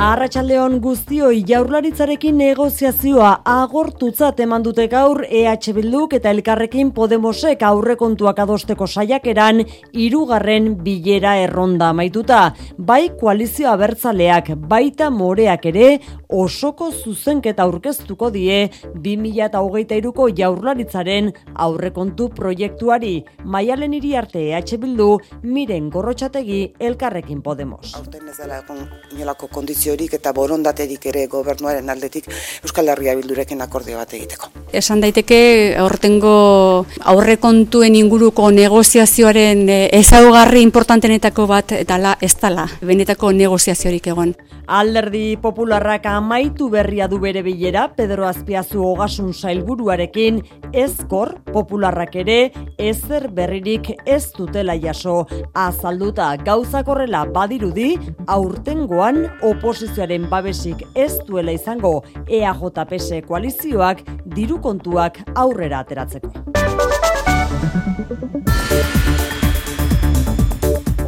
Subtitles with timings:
[0.00, 8.88] Arratxaldeon guztioi jaurlaritzarekin negoziazioa agortutzat eman dute gaur EH Bilduk eta Elkarrekin Podemosek aurrekontuak adosteko
[8.88, 9.60] saiakeran
[9.92, 12.38] hirugarren bilera erronda maituta.
[12.78, 15.90] Bai koalizio abertzaleak, baita moreak ere
[16.30, 18.70] osoko zuzenketa aurkeztuko die
[19.04, 21.30] 2008ko jaurlaritzaren
[21.66, 23.12] aurrekontu proiektuari.
[23.44, 25.10] Maialen hiri arte EH Bildu,
[25.42, 27.92] miren gorrotxategi Elkarrekin Podemos.
[28.00, 28.64] Aurten ez dela
[29.12, 32.28] inolako kondizio horik eta borondaterik ere gobernuaren aldetik
[32.64, 34.50] Euskal Herria Bildurekin akordio bat egiteko.
[34.72, 35.40] Esan daiteke
[35.80, 44.34] aurtengo aurrekontuen inguruko negoziazioaren eh, ezaugarri importantenetako bat dala ez dala benetako negoziaziorik egon.
[44.70, 50.38] Alderdi popularrak amaitu berria du bere bilera Pedro Azpiazu Ogasun Sailburuarekin
[50.72, 55.24] ezkor popularrak ere ezer berririk ez dutela jaso
[55.54, 57.96] azalduta gauzakorrela badirudi
[58.28, 64.02] aurtengoan opos oposizioaren babesik ez duela izango EAJPS koalizioak
[64.36, 66.28] diru kontuak aurrera ateratzeko.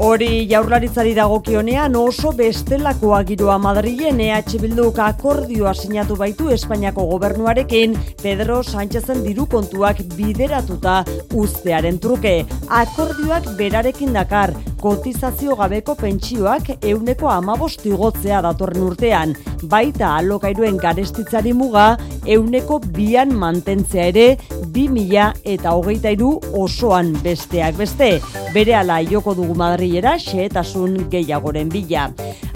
[0.03, 8.56] Hori jaurlaritzari dagokionean oso bestelakoa giroa Madrilen EH Bilduk akordioa sinatu baitu Espainiako gobernuarekin Pedro
[8.67, 10.97] Sánchezen diru kontuak bideratuta
[11.44, 12.34] ustearen truke.
[12.83, 19.37] Akordioak berarekin dakar kotizazio gabeko pentsioak euneko amabosti gotzea datorren urtean,
[19.70, 21.92] baita alokairuen garestitzari muga
[22.27, 24.27] euneko bian mantentzea ere
[24.75, 28.11] bi mila eta hogeita iru osoan besteak beste.
[28.53, 29.55] Bere ala joko dugu
[29.92, 32.06] Madrilera xeetasun gehiagoren bila.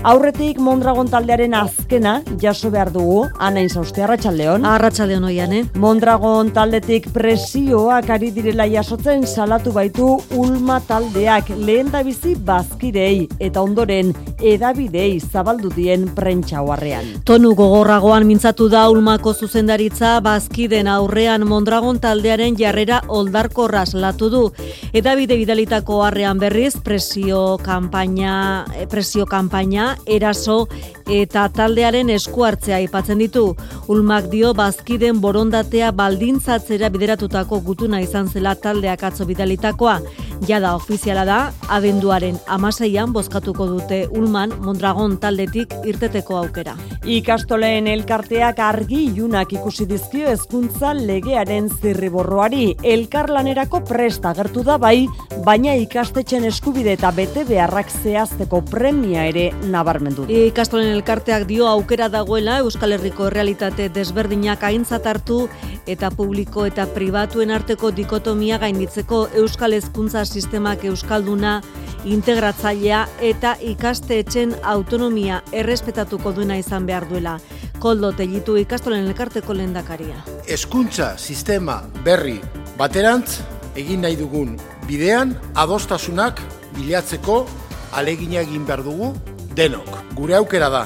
[0.06, 4.64] Aurretik Mondragon taldearen azkena jaso behar dugu, anain zauzte, Arratxaldeon.
[4.64, 5.64] Arratxaldeon oian, eh?
[5.82, 13.60] Mondragon taldetik presioak ari direla jasotzen salatu baitu Ulma taldeak lehen da bizi bazkirei eta
[13.60, 17.04] ondoren edabidei zabaldu dien hoarrean.
[17.24, 24.44] Tonu gogorragoan mintzatu da Ulmako zuzendaritza bazkiden aurrean Mondragon taldearen jarrera oldarkorra salatu du.
[24.92, 27.25] Edabide bidalitako harrean berriz presio
[27.58, 30.68] kanpaina, eh, presio kanpaina eraso
[31.06, 33.44] eta taldearen esku hartzea aipatzen ditu.
[33.92, 40.00] Ulmak dio bazkiden borondatea baldintzatzera bideratutako gutuna izan zela taldeak atzo bidalitakoa.
[40.46, 41.36] Jada ofiziala da,
[41.72, 46.74] abenduaren amaseian bozkatuko dute Ulman Mondragon taldetik irteteko aukera.
[47.06, 52.74] Ikastoleen elkarteak argi ilunak ikusi dizkio hezkuntza legearen zirriborroari.
[52.82, 55.06] Elkarlanerako presta gertu da bai,
[55.46, 60.26] baina ikastetxen eskubide eta bete beharrak zehazteko premia ere nabarmendu.
[60.28, 65.42] Ikastolen elkarteak dio aukera dagoela Euskal Herriko realitate desberdinak aintzat hartu
[65.86, 71.60] eta publiko eta pribatuen arteko dikotomia gainditzeko Euskal Hezkuntza sistemak euskalduna
[72.06, 77.36] integratzailea eta ikasteetzen autonomia errespetatuko duena izan behar duela.
[77.78, 80.22] Koldo tellitu ikastolen elkarteko lehendakaria.
[80.48, 82.38] Hezkuntza sistema berri
[82.78, 83.42] baterantz
[83.76, 84.56] egin nahi dugun
[84.88, 86.40] bidean adostasunak
[86.78, 87.44] bilatzeko
[87.92, 89.12] alegina egin behar dugu
[89.56, 89.88] denok.
[90.14, 90.82] Gure aukera da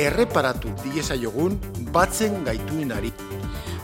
[0.00, 1.58] erreparatu diesa jogun
[1.92, 3.12] batzen gaituinari.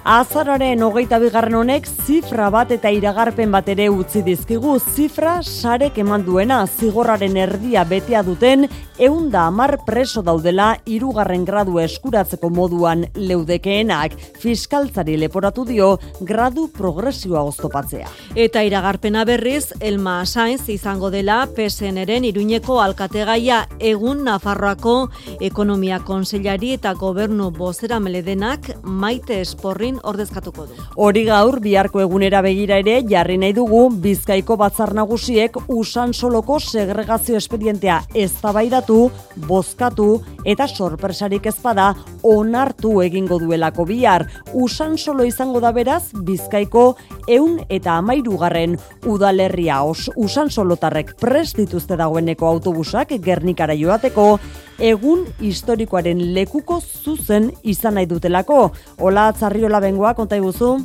[0.04, 6.26] Azararen hogeita bigarren honek zifra bat eta iragarpen bat ere utzi dizkigu zifra sarek eman
[6.26, 8.66] duena zigorraren erdia betea duten
[8.98, 14.12] eunda amar preso daudela irugarren gradu eskuratzeko moduan leudekeenak
[14.42, 15.88] fiskaltzari leporatu dio
[16.20, 18.12] gradu progresioa oztopatzea.
[18.36, 25.08] Eta iragarpena berriz, Elma Sainz izango dela PSN-eren iruñeko alkategaia egun Nafarroako
[25.40, 30.78] ekonomia konseilari eta gobernu bozera meledenak maite esporrin ordezkatuko du.
[30.96, 37.36] Hori gaur biharko egunera begira ere jarri nahi dugu Bizkaiko batzar nagusiek usan soloko segregazio
[37.36, 39.10] espedientea eztabaidatu,
[39.48, 40.08] bozkatu
[40.44, 44.26] eta sorpresarik ezpada onartu egingo duelako bihar.
[44.52, 46.96] Usan solo izango da beraz Bizkaiko
[47.28, 48.76] eun eta amairugarren
[49.06, 54.38] udalerria os usan solotarrek prest dituzte dagoeneko autobusak Gernikara joateko
[54.78, 58.70] egun historikoaren lekuko zuzen izan nahi dutelako.
[58.98, 60.76] Ola atzarriola bengoa, konta iguzu?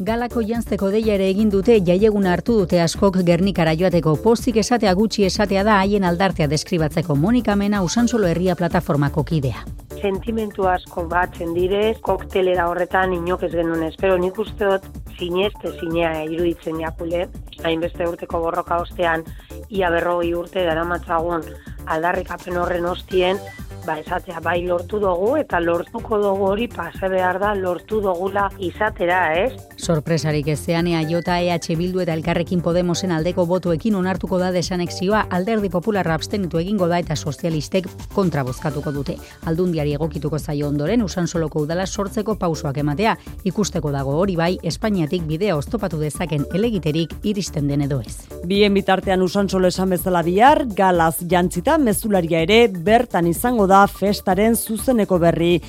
[0.00, 4.14] Galako jantzeko deia ere egin dute jaiegun hartu dute askok gernikara joateko.
[4.22, 7.16] Pozik esatea gutxi esatea da haien aldartea deskribatzeko.
[7.24, 9.60] Monika Mena usansolo herria plataformako kidea.
[10.00, 14.88] Sentimentu asko batzen dire, koktelera horretan inok ez genuen espero nik uste dut
[15.18, 17.26] sineste sinea iruditzen jakule,
[17.60, 19.28] hainbeste urteko borroka ostean
[19.68, 21.44] ia berroi urte dara matzagun
[21.84, 23.36] aldarrikapen horren ostien,
[23.90, 29.20] ba, esatea bai lortu dugu eta lortuko dugu hori pase behar da lortu dugula izatera,
[29.34, 29.52] ez?
[29.76, 36.14] Sorpresarik ezean jota EH Bildu eta Elkarrekin Podemosen aldeko botuekin onartuko da desanexioa alderdi popularra
[36.14, 39.16] abstenitu egingo da eta sozialistek kontra bozkatuko dute.
[39.46, 43.16] Aldundiari egokituko zaio ondoren usan soloko udala sortzeko pausoak ematea.
[43.44, 48.28] Ikusteko dago hori bai, Espainiatik bidea oztopatu dezaken elegiterik iristen den edo ez.
[48.46, 54.56] Bien bitartean usan solo esan bezala bihar, galaz jantzita mezularia ere bertan izango da festaren
[54.56, 55.60] zuzeneko berri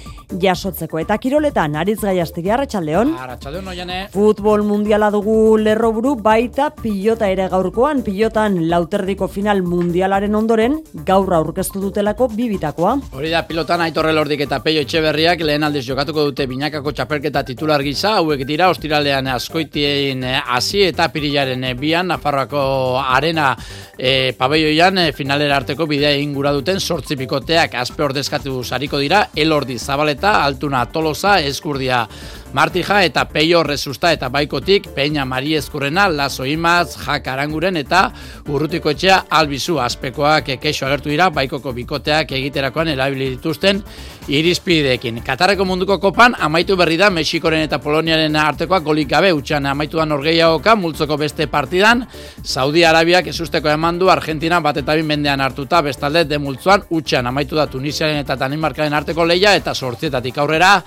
[0.42, 1.00] jasotzeko.
[1.02, 3.14] Eta kiroletan, aritz gaiastegi, arratxaldeon?
[3.20, 4.00] Arratxaldeon, oiane.
[4.14, 11.82] Futbol mundiala dugu lerroburu baita pilota ere gaurkoan, pilotan lauterdiko final mundialaren ondoren, gaur aurkeztu
[11.84, 12.98] dutelako bibitakoa.
[13.18, 17.84] Hori da, pilotan aitorre lordik eta peio etxeberriak lehen aldiz jokatuko dute binakako txapelketa titular
[17.86, 23.52] gisa, hauek dira, ostiralean askoitien hasi eta pirilaren bian, Nafarroako arena
[23.98, 29.76] e, pabeioian e, finalera arteko bidea ingura duten sortzi bikoteak azpe ordezkatu sariko dira, elordi
[29.78, 32.06] zabaleta, altuna tolosa, eskurdia
[32.54, 38.12] Martija eta Peio Resusta eta Baikotik, Peña Mari Eskurrena, Lazo Imaz, Jak eta
[38.48, 43.82] Urrutiko Etxea Albizu Azpekoak keixo agertu dira, Baikoko bikoteak egiterakoan erabili dituzten
[44.28, 45.22] irizpideekin.
[45.24, 50.06] Katarreko munduko kopan amaitu berri da Mexikoren eta Poloniaren artekoak golik gabe utxan amaitu da
[50.06, 52.06] Norgeiagoka multzoko beste partidan,
[52.44, 57.28] Saudi Arabiak esusteko eman du Argentina bat eta bin mendean hartuta bestalde de multzuan utxan
[57.28, 60.82] amaitu da Tunisiaren eta Danimarkaren arteko leia eta sortzietatik aurrera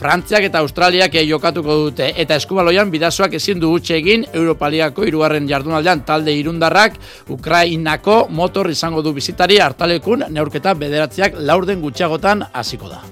[0.00, 5.48] Frantziak eta Australiak taldeak jokatuko dute eta eskubaloian bidazoak ezin du utxe egin Europaliako hirugarren
[5.48, 6.94] jardunaldean talde irundarrak
[7.28, 13.02] Ukrainako motor izango du bizitari hartalekun neurketa bederatziak laurden gutxiagotan hasiko da.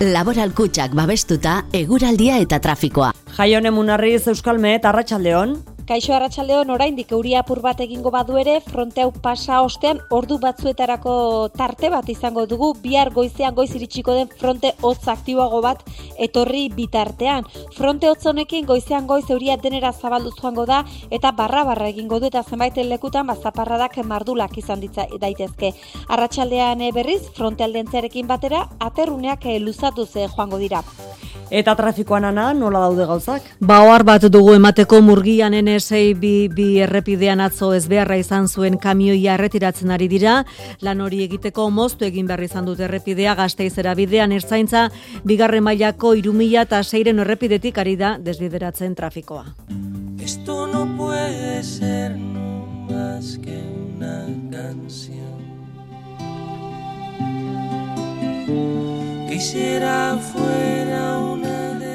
[0.00, 3.12] Laboral kutsak babestuta, eguraldia eta trafikoa.
[3.36, 5.58] Jaione Munarriz Euskalmet, Arratxaldeon.
[5.90, 11.14] Kaixo arratsaldeon oraindik euria apur bat egingo badu ere, fronte hau pasa ostean ordu batzuetarako
[11.58, 15.82] tarte bat izango dugu bihar goizean goiz iritsiko den fronte hotz aktiboago bat
[16.28, 17.48] etorri bitartean.
[17.74, 22.30] Fronte hotz honekin goizean goiz euria denera zabaldu joango da eta barra barra egingo du
[22.30, 25.72] eta zenbait lekutan bazaparradak mardulak izan ditza daitezke.
[26.06, 30.84] Arratsaldean eh, berriz fronte aldentzarekin batera aterruneak eh, luzatu ze joango dira.
[31.50, 33.42] Eta trafikoan ana, nola daude gauzak?
[33.58, 40.44] Ba, bat dugu emateko murgianen SABB errepidean atzo ezbeharra izan zuen kamioia arretiratzen ari dira,
[40.80, 44.88] lan hori egiteko moztu egin behar izan dute errepidea gazteizera bidean ertzaintza
[45.24, 49.46] bigarren mailako irumila eta seiren errepidetik ari da desbideratzen trafikoa.
[50.22, 53.58] Esto no puede ser no más que
[53.96, 55.40] una canción
[59.28, 61.49] Quisiera fuera una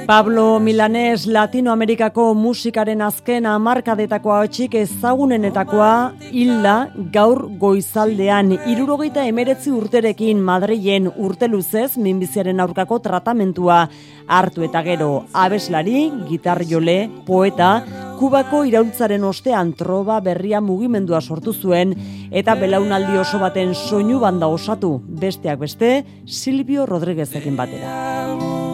[0.06, 5.94] Pablo Milanes Latinoamerikako musikaren azken hamarkadetakoa hotxik ezagunenetakoa
[6.30, 6.74] hilda
[7.14, 8.52] gaur goizaldean.
[8.70, 13.80] Irurogeita emeretzi urterekin Madrilen urte luzez minbiziaren aurkako tratamentua
[14.28, 15.24] hartu eta gero.
[15.34, 17.72] Abeslari, gitar jole, poeta,
[18.20, 21.96] kubako iraultzaren ostean troba berria mugimendua sortu zuen
[22.30, 25.00] eta belaunaldi oso baten soinu banda osatu.
[25.08, 28.65] Besteak beste Silvio Rodríguezekin batera.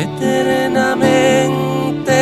[0.00, 2.20] Eternamente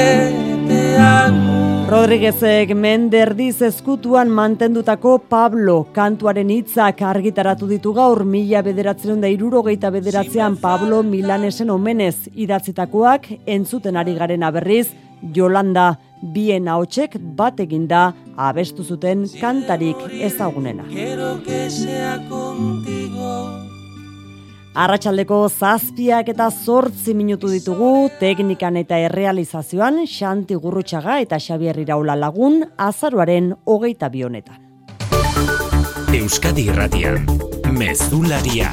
[0.69, 1.87] te amo.
[1.89, 10.59] Rodríguezek menderdiz ezkutuan mantendutako Pablo kantuaren hitzak argitaratu ditu gaur mila bederatzen da irurogeita bederatzean
[10.61, 14.89] Pablo Milanesen omenez idatzitakoak entzuten ari garen aberriz
[15.35, 15.95] Jolanda
[16.35, 20.85] bien ahotsek bat eginda abestu zuten kantarik ezagunena.
[20.93, 23.68] Quiero que sea contigo
[24.77, 32.63] Arratxaldeko zazpiak eta zortzi minutu ditugu teknikan eta errealizazioan Xanti Gurrutxaga eta Xabier Iraula lagun
[32.77, 34.61] azaruaren hogeita bionetan.
[36.15, 37.27] Euskadi Irratian,
[37.73, 38.71] Mezularia,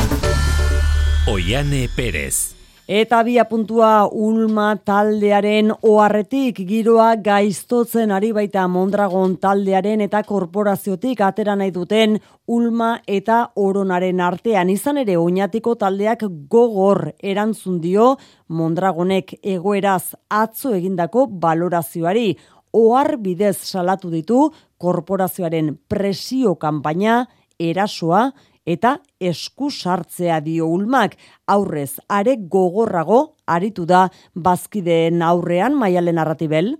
[1.31, 2.64] Oiane Perez.
[2.87, 11.55] Eta bia puntua Ulma taldearen oharretik giroa gaiztotzen ari baita Mondragon taldearen eta korporaziotik atera
[11.57, 14.69] nahi duten Ulma eta Oronaren artean.
[14.69, 18.19] Izan ere oinatiko taldeak gogor erantzun dio
[18.53, 22.35] Mondragonek egoeraz atzo egindako balorazioari.
[22.69, 27.23] Ohar bidez salatu ditu korporazioaren presio kanpaina
[27.57, 28.27] erasoa
[28.65, 31.15] eta esku sartzea dio ulmak,
[31.47, 36.75] aurrez are gogorrago aritu da bazkideen aurrean maialen arratibel.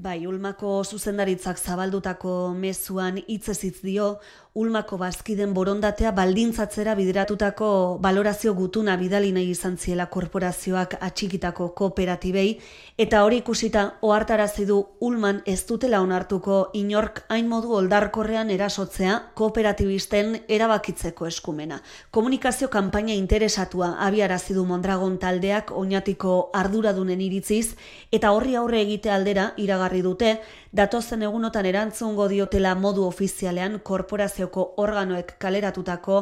[0.00, 4.14] Bai, Ulmako zuzendaritzak zabaldutako mezuan hitzezitz dio,
[4.52, 12.56] Ulmako bazkiden borondatea baldintzatzera bideratutako balorazio gutuna bidali nahi izan ziela korporazioak atxikitako kooperatibei,
[12.98, 20.40] eta hori ikusita ohartarazi du Ulman ez dutela onartuko inork hain modu oldarkorrean erasotzea kooperatibisten
[20.48, 21.78] erabakitzeko eskumena.
[22.10, 27.76] Komunikazio kanpaina interesatua abiarazi du Mondragon taldeak oinatiko arduradunen iritziz,
[28.10, 30.40] eta horri aurre egite aldera iragarri dute,
[30.72, 36.20] datozen egunotan erantzungo diotela modu ofizialean korporazioko organoek kaleratutako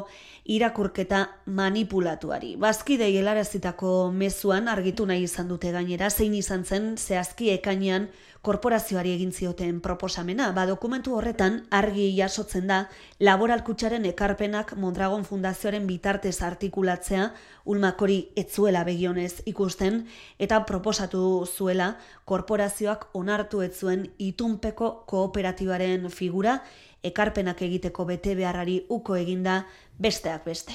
[0.48, 2.54] irakurketa manipulatuari.
[2.56, 8.08] Bazkidei helarazitako mezuan argitu nahi izan dute gainera, zein izan zen zehazki ekainean
[8.42, 10.48] korporazioari egin zioten proposamena.
[10.56, 12.80] Ba, dokumentu horretan argi jasotzen da
[13.20, 17.28] laboralkutsaren ekarpenak Mondragon Fundazioaren bitartez artikulatzea
[17.68, 20.06] ulmakori etzuela begionez ikusten
[20.38, 26.62] eta proposatu zuela korporazioak onartu etzuen itunpeko kooperatibaren figura
[27.02, 29.60] ekarpenak egiteko bete beharrari uko eginda
[29.98, 30.72] besteak beste.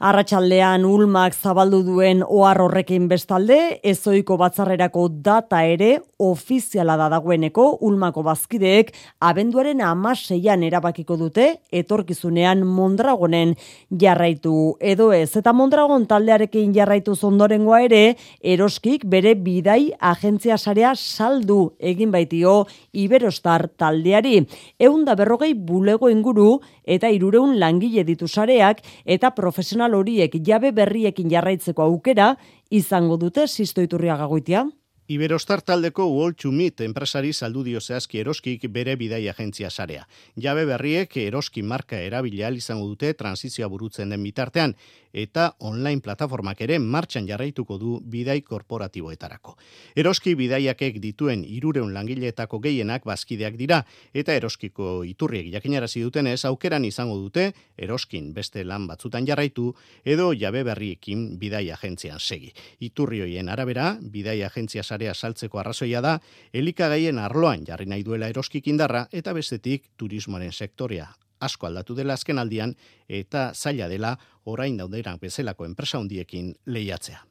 [0.00, 8.22] Arratxaldean ulmak zabaldu duen ohar horrekin bestalde, ezoiko batzarrerako data ere ofiziala da dagoeneko ulmako
[8.24, 8.92] bazkideek
[9.24, 13.54] abenduaren amaseian erabakiko dute etorkizunean Mondragonen
[14.02, 15.30] jarraitu edo ez.
[15.36, 18.02] Eta Mondragon taldearekin jarraitu zondorengoa ere,
[18.40, 24.44] eroskik bere bidai agentzia sarea saldu egin baitio Iberostar taldeari.
[24.78, 28.28] Eunda berrogei bulego inguru eta irureun langile ditu
[28.60, 32.36] sareak eta profesional horiek jabe berriekin jarraitzeko aukera
[32.70, 34.66] izango dute sistoiturria gagoitia.
[35.10, 40.04] Iberostar taldeko Wall to Meet enpresari saldu dio zehazki eroskik bere bidai agentzia sarea.
[40.38, 44.76] Jabe berriek eroski marka erabila izango dute transizioa burutzen den bitartean
[45.12, 49.56] eta online plataformak ere martxan jarraituko du bidai korporatiboetarako.
[49.96, 53.82] Eroski bidaiakek dituen irureun langileetako gehienak bazkideak dira
[54.14, 59.74] eta eroskiko iturriek jakinarazi dutenez aukeran izango dute eroskin beste lan batzutan jarraitu
[60.04, 62.54] edo jabe berriekin bidai agentzian segi.
[62.78, 66.18] Iturri hoien arabera, bidai agentzia sarea saltzeko arrazoia da,
[66.52, 71.08] elikagaien arloan jarri nahi duela eroskik indarra eta bestetik turismoaren sektorea
[71.40, 72.74] asko aldatu dela azken aldian
[73.08, 74.12] eta zaila dela
[74.44, 77.29] orain dauderan bezalako enpresa hundiekin lehiatzea.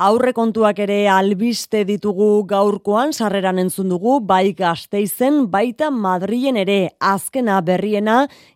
[0.00, 6.78] Aurre kontuak ere albiste ditugu gaurkoan sarreran entzun dugu bai Gasteizen baita Madrilen ere.
[7.04, 8.14] Azkena berriena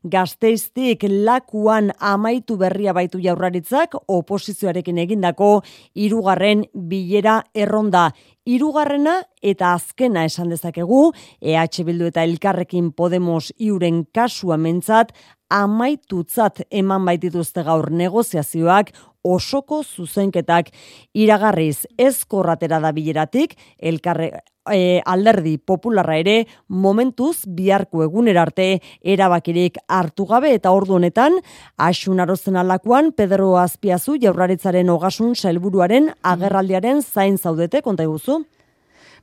[0.08, 5.50] Gasteiztik lakuan amaitu berria baitu jaurlaritzak oposizioarekin egindako
[5.92, 8.08] hirugarren bilera erronda.
[8.48, 11.10] Hirugarrena eta azkena esan dezakegu
[11.44, 15.12] EH Bildu eta Elkarrekin Podemos iuren kasua mentzat
[15.52, 18.94] amaitutzat eman baitituzte gaur negoziazioak
[19.24, 20.70] osoko zuzenketak
[21.14, 24.30] iragarriz ezkorratera da bileratik elkarre
[24.72, 26.36] e, alderdi popularra ere
[26.68, 28.68] momentuz biharko egunera arte
[29.02, 31.38] erabakirik hartu gabe eta ordu honetan
[31.76, 38.44] asun arozen alakuan Pedro Azpiazu jaurlaritzaren ogasun sailburuaren agerraldiaren zain zaudete konta iguzu.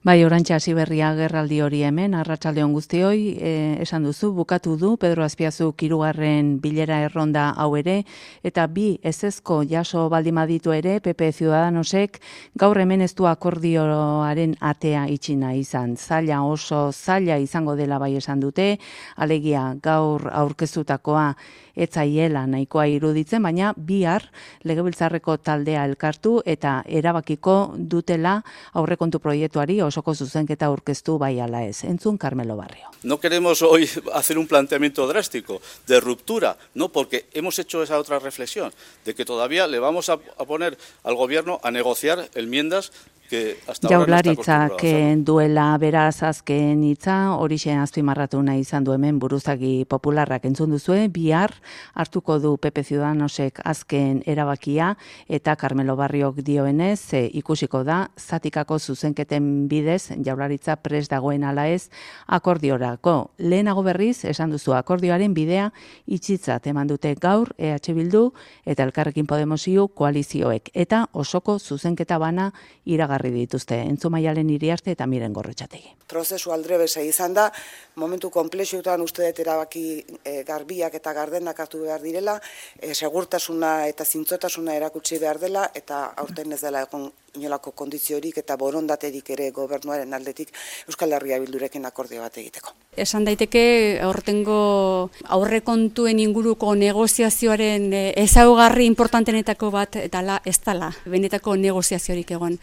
[0.01, 3.51] Bai, orantxa hasi berria gerraldi hori hemen, arratsalde on guztioi, e,
[3.83, 7.99] esan duzu, bukatu du, Pedro Azpiazu kirugarren bilera erronda hau ere,
[8.41, 12.17] eta bi ezezko jaso baldimaditu ere, PP Ciudadanosek,
[12.57, 15.93] gaur hemen ez du akordioaren atea itxina izan.
[16.01, 18.79] Zaila oso, zaila izango dela bai esan dute,
[19.21, 21.35] alegia gaur aurkezutakoa
[21.75, 24.27] etzaiela nahikoa iruditzen, baina bihar
[24.63, 28.41] legebiltzarreko taldea elkartu eta erabakiko dutela
[28.73, 31.83] aurrekontu proiektuari osoko zuzenketa aurkeztu bai ala ez.
[31.83, 32.91] Entzun Carmelo Barrio.
[33.03, 38.19] No queremos hoy hacer un planteamiento drástico de ruptura, no porque hemos hecho esa otra
[38.19, 38.71] reflexión
[39.05, 42.91] de que todavía le vamos a, poner al gobierno a negociar enmiendas
[43.31, 44.81] Jaularitzak
[45.23, 51.53] duela beraz azken hitza hori azpimarratu nahi izan du hemen buruzagi popularrak entzun duzue, bihar
[51.93, 54.97] hartuko du Pepe Ciudadanosek azken erabakia
[55.29, 61.89] eta Carmelo Barriok dioenez e, ikusiko da zatikako zuzenketen bidez jaularitza pres dagoen ala ez
[62.27, 63.31] akordiorako.
[63.37, 65.71] Lehenago berriz esan duzu akordioaren bidea
[66.05, 68.33] itxitzat eman dute gaur EH Bildu
[68.65, 72.51] eta Elkarrekin Podemosiu koalizioek eta osoko zuzenketa bana
[72.85, 75.93] iragar jarri dituzte entzumaialen iriarte eta miren gorretxategi.
[76.09, 77.49] Prozesu aldrebesa izan da,
[77.95, 79.85] momentu komplexuetan uste dut erabaki
[80.25, 82.39] e, garbiak eta gardenak hartu behar direla,
[82.79, 88.57] e, segurtasuna eta zintzotasuna erakutsi behar dela, eta aurten ez dela egon inolako kondiziorik eta
[88.59, 90.49] borondaterik ere gobernuaren aldetik
[90.89, 92.73] Euskal Herria bildurekin akordio bat egiteko.
[92.99, 93.63] Esan daiteke
[94.03, 102.59] aurtengo aurrekontuen inguruko negoziazioaren e, ezaugarri importantenetako bat eta la ez dala benetako negoziaziorik egon.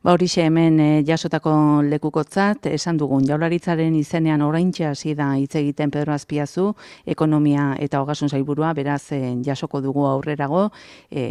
[0.00, 1.50] Ba horixe hemen e, jasotako
[1.84, 6.70] lekukotzat, esan dugun jaularitzaren izenean oraintxe hasi da hitz egiten Pedro Azpiazu,
[7.04, 10.70] ekonomia eta hogasun zailburua, beraz e, jasoko dugu aurrerago
[11.10, 11.24] e,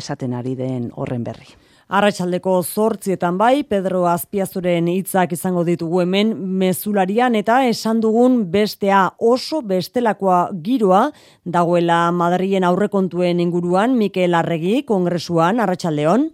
[0.00, 1.46] esaten ari den horren berri.
[1.86, 9.60] Arratxaldeko zortzietan bai, Pedro Azpiazuren hitzak izango ditugu hemen mezularian eta esan dugun bestea oso
[9.62, 11.04] bestelakoa giroa
[11.44, 16.26] dagoela Madrien aurrekontuen inguruan Mikel Arregi kongresuan Arratxaldeon.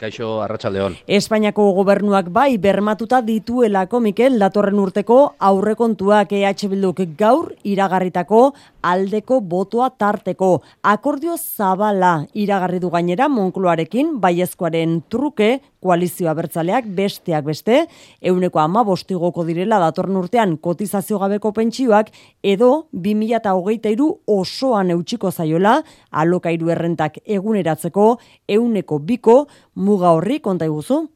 [0.00, 0.94] Kaixo, Arratxaldeon.
[1.04, 5.18] Espainiako gobernuak bai bermatuta dituelako Mikel datorren urteko
[5.50, 8.40] aurrekontuak EH Bilduk gaur iragarritako
[8.82, 10.60] aldeko botoa tarteko.
[10.82, 17.84] Akordio zabala iragarri du gainera Monkloarekin baiezkoaren truke koalizioa bertzaleak besteak beste,
[18.20, 22.10] euneko ama bostigoko direla datorren urtean kotizazio gabeko pentsioak
[22.42, 28.10] edo 2008 osoan eutxiko zaiola alokairu errentak eguneratzeko
[28.48, 31.06] euneko biko muga horri konta iguzu?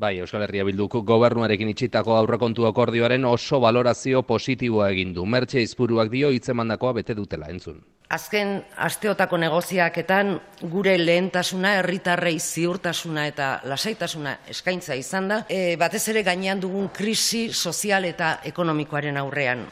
[0.00, 5.26] Bai, Euskal Herria Bilduko gobernuarekin itxitako aurrekontu akordioaren oso valorazio positiboa egin du.
[5.28, 7.82] Mertxe izpuruak dio hitzemandakoa bete dutela entzun.
[8.16, 8.54] Azken
[8.86, 10.32] asteotako negoziaketan
[10.72, 17.50] gure lehentasuna herritarrei ziurtasuna eta lasaitasuna eskaintza izan da, e, batez ere gainean dugun krisi
[17.52, 19.68] sozial eta ekonomikoaren aurrean.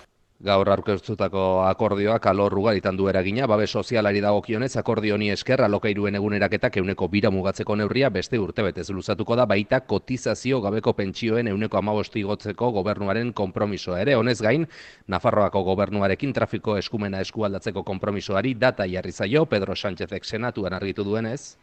[0.46, 6.78] Gaur aurkeztutako akordioak alor ugaritan du eragina, babe sozialari dagokionez akordio honi esker alokairuen eguneraketak
[6.78, 12.70] euneko bira mugatzeko neurria beste urtebetez luzatuko da baita kotizazio gabeko pentsioen euneko amabosti gotzeko
[12.78, 14.14] gobernuaren kompromisoa ere.
[14.14, 14.68] Honez gain,
[15.08, 21.56] Nafarroako gobernuarekin trafiko eskumena eskualdatzeko kompromisoari data jarri zaio, Pedro Sánchezek senatuan argitu duenez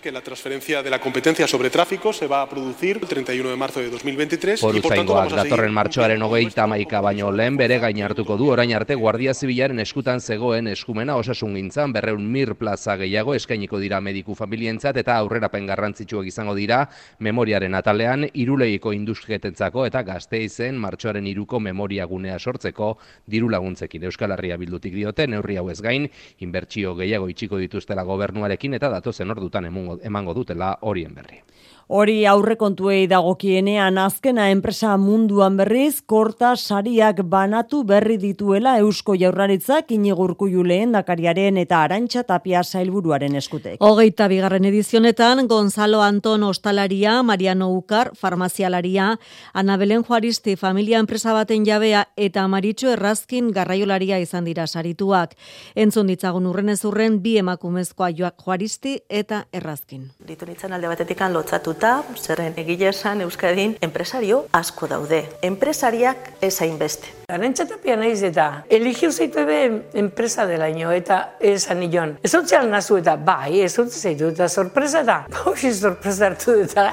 [0.00, 3.56] que la transferencia de la competencia sobre tráfico se va a producir el 31 de
[3.56, 8.48] marzo de 2023 por a datorren martxoaren 31 baino lehen bere gain hartuko du.
[8.50, 14.34] Orain arte Guardia Zibilaren eskutan zegoen eskumena osasungintzan 200 mir plaza gehiago eskainiko dira mediku
[14.34, 16.88] familientzat eta aurrerapen garrantzitsuak izango dira
[17.18, 24.04] memoriaren atalean iruleiko industrietentzako eta gazteizen martxoaren iruko memoria gunea sortzeko diru laguntzekin.
[24.04, 29.30] Euskal Herria bildutik diote neurri hau ez gain inbertsio gehiago itxiko dituztela gobernuarekin eta datozen
[29.30, 31.42] ordutan emungo emango dutela horien berri.
[31.90, 40.46] Hori aurrekontuei dagokienean azkena enpresa munduan berriz korta sariak banatu berri dituela Eusko Jaurlaritzak inigurku
[40.52, 43.82] juleen dakariaren eta arantxa tapia sailburuaren eskutek.
[43.82, 49.18] Hogeita bigarren edizionetan Gonzalo Anton Ostalaria, Mariano Ukar, farmazialaria,
[49.52, 55.34] Ana Belen Juaristi, familia enpresa baten jabea eta Maritxo Errazkin garraiolaria izan dira sarituak.
[55.74, 59.48] Entzun ditzagun urren bi emakumezkoa Juaristi eta
[59.80, 60.10] Errazkin.
[60.26, 65.22] Ditu nintzen alde batetikan lotzatu ikusita, zerren egile esan Euskadin, enpresario asko daude.
[65.42, 67.08] Enpresariak ez hainbeste.
[67.28, 72.18] Arantxatapia nahiz eta eligio zeitu ebe enpresa dela ino eta esan nion.
[72.22, 75.24] Ez hau nazu eta bai, ez hau zeitu eta sorpresa da.
[75.44, 76.92] Hauzi sorpresa hartu eta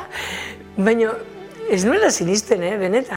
[0.78, 1.14] baina
[1.70, 3.17] ez nuela sinisten, eh, benetan.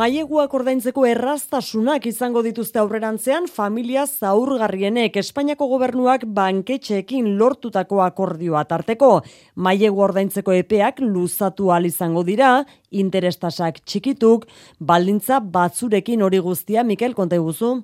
[0.00, 9.10] Maieguak ordaintzeko erraztasunak izango dituzte aurrerantzean familia zaurgarrienek Espainiako gobernuak banketxeekin lortutako akordioa tarteko.
[9.66, 14.48] Maiegu ordaintzeko epeak luzatu al izango dira, interestasak txikituk,
[14.80, 17.74] baldintza batzurekin hori guztia, Mikel, konta guzu?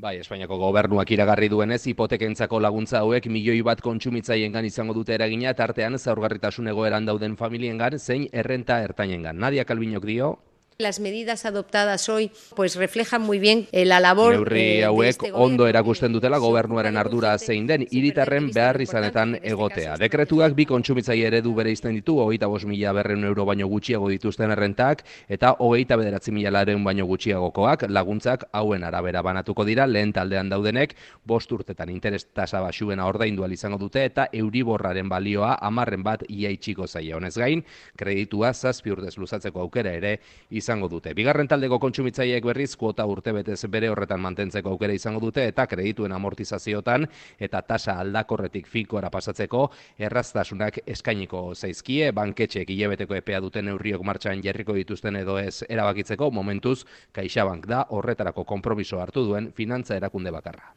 [0.00, 5.98] Bai, Espainiako gobernuak iragarri duenez, hipotekentzako laguntza hauek milioi bat kontsumitzaiengan izango dute eragina, tartean
[5.98, 9.36] zaurgarritasun egoeran dauden familiengan, zein errenta ertainengan.
[9.36, 10.38] Nadia Kalbinok dio,
[10.80, 15.30] Las medidas adoptadas hoy pues reflejan muy bien eh, la labor Neurri eh, hauek este
[15.30, 19.98] ondo erakusten dutela gobernuaren ardura zein den hiritarren behar izanetan egotea.
[20.00, 24.54] Dekretuak bi kontsumitzaile eredu bere izten ditu, hogeita bos mila berreun euro baino gutxiago dituzten
[24.54, 30.48] errentak, eta hogeita bederatzi mila laren baino gutxiagokoak laguntzak hauen arabera banatuko dira, lehen taldean
[30.48, 36.86] daudenek, bost urtetan interes tasa basuena ordaindu izango dute, eta euriborraren balioa amarren bat iaitxiko
[36.86, 37.64] zaia honez gain,
[37.96, 41.10] kreditua zazpi urdez luzatzeko aukera ere izan izango dute.
[41.18, 47.08] Bigarren taldeko kontsumitzaileek berriz kuota urtebetez bere horretan mantentzeko aukera izango dute eta kredituen amortizaziotan
[47.42, 49.64] eta tasa aldakorretik fikora pasatzeko
[49.98, 56.84] erraztasunak eskainiko zaizkie banketxek hilebeteko epea duten neurriok martxan jarriko dituzten edo ez erabakitzeko momentuz
[57.18, 60.70] CaixaBank da horretarako konpromiso hartu duen finantza erakunde bakarra.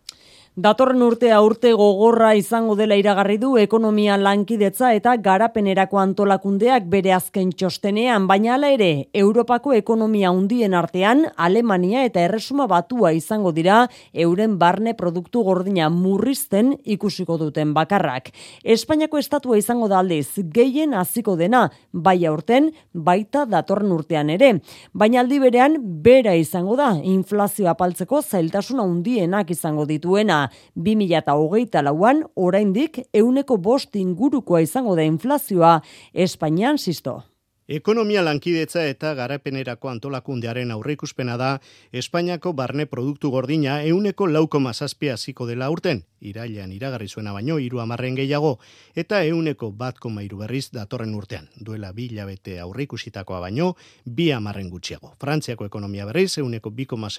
[0.54, 7.50] Datorren urtea urte gogorra izango dela iragarri du ekonomia lankidetza eta garapenerako antolakundeak bere azken
[7.58, 14.60] txostenean, baina hala ere, Europako ekonomia hundien artean, Alemania eta Erresuma batua izango dira euren
[14.60, 18.30] barne produktu gordina murrizten ikusiko duten bakarrak.
[18.62, 24.54] Espainiako estatua izango da aldiz, gehien hasiko dena, bai aurten, baita datorren urtean ere.
[24.94, 30.43] Baina aldi berean, bera izango da, inflazioa apaltzeko zailtasuna hundienak izango dituena.
[30.76, 35.80] 2008 lauan, oraindik euneko bost ingurukoa izango da inflazioa
[36.14, 37.22] Espainian sisto.
[37.68, 41.52] Ekonomia lankidetza eta garapenerako antolakundearen aurreikuspena da
[41.94, 47.80] Espainiako barne produktu gordina euneko lauko mazazpia ziko dela urten, irailean iragarri zuena baino hiru
[47.84, 48.58] amarren gehiago,
[48.96, 55.14] eta euneko bat koma berriz datorren urtean, duela bi hilabete aurreikusitakoa baino, bi amarren gutxiago.
[55.20, 57.10] Frantziako ekonomia berriz euneko bi koma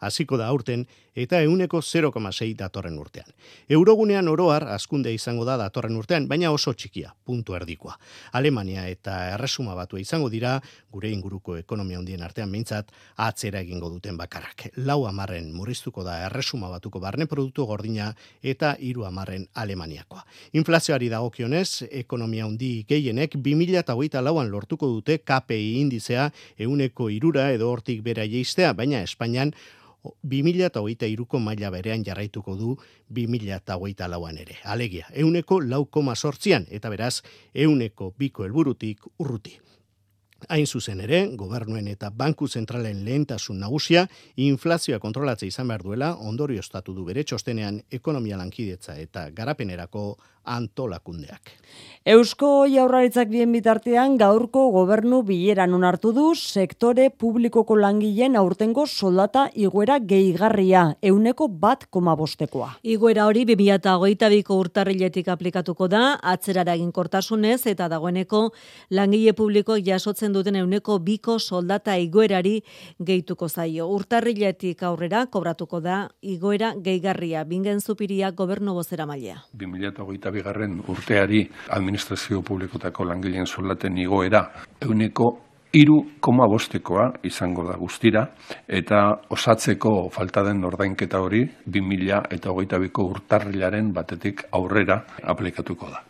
[0.00, 3.26] aziko da urten, eta euneko 0,6 datorren urtean.
[3.68, 7.98] Eurogunean oroar askunde izango da datorren urtean, baina oso txikia, puntu erdikoa.
[8.32, 10.60] Alemania eta erresuma bat izango dira
[10.92, 14.70] gure inguruko ekonomia hondien artean mintzat atzera egingo duten bakarrak.
[14.76, 18.12] Lau amarren murriztuko da erresuma batuko barne produktu gordina
[18.52, 20.22] eta hiru amarren Alemaniakoa.
[20.60, 28.02] Inflazioari dagokionez, ekonomia hondi gehienek 2008 lauan lortuko dute KPI indizea euneko irura edo hortik
[28.04, 29.54] bera jeistea, baina Espainian
[30.22, 32.76] 2008 iruko maila berean jarraituko du
[33.10, 34.58] 2008 lauan ere.
[34.64, 37.20] Alegia, euneko lau koma sortzian, eta beraz,
[37.54, 39.58] euneko biko helburutik urruti.
[40.48, 46.60] Hain zuzen ere, gobernuen eta banku zentralen lehentasun nagusia, inflazioa kontrolatze izan behar duela, ondorio
[46.60, 51.58] estatu du bere txostenean ekonomia lankidetza eta garapenerako antolakundeak.
[52.02, 60.00] Eusko jaurlaritzak bien bitartean gaurko gobernu bileran onartu du sektore publikoko langileen aurtengo soldata iguera
[60.00, 62.72] gehigarria, euneko bat koma bostekoa.
[62.82, 68.50] Iguera hori 2008ko urtarriletik aplikatuko da, atzerara kortasunez eta dagoeneko
[68.90, 72.64] langile publiko jasotzen duten euneko biko soldata iguerari
[72.98, 73.86] gehituko zaio.
[73.86, 79.44] Urtarriletik aurrera kobratuko da iguera gehigarria, bingen zupiria gobernu bozera mailea.
[79.54, 81.44] 2008 bigarren urteari
[81.76, 84.46] administrazio publikotako langileen soldaten igoera
[84.82, 85.32] euneko
[85.72, 88.26] iru koma bostekoa izango da guztira,
[88.68, 96.02] eta osatzeko falta den ordainketa hori 2000 eta hogeita biko urtarrilaren batetik aurrera aplikatuko da.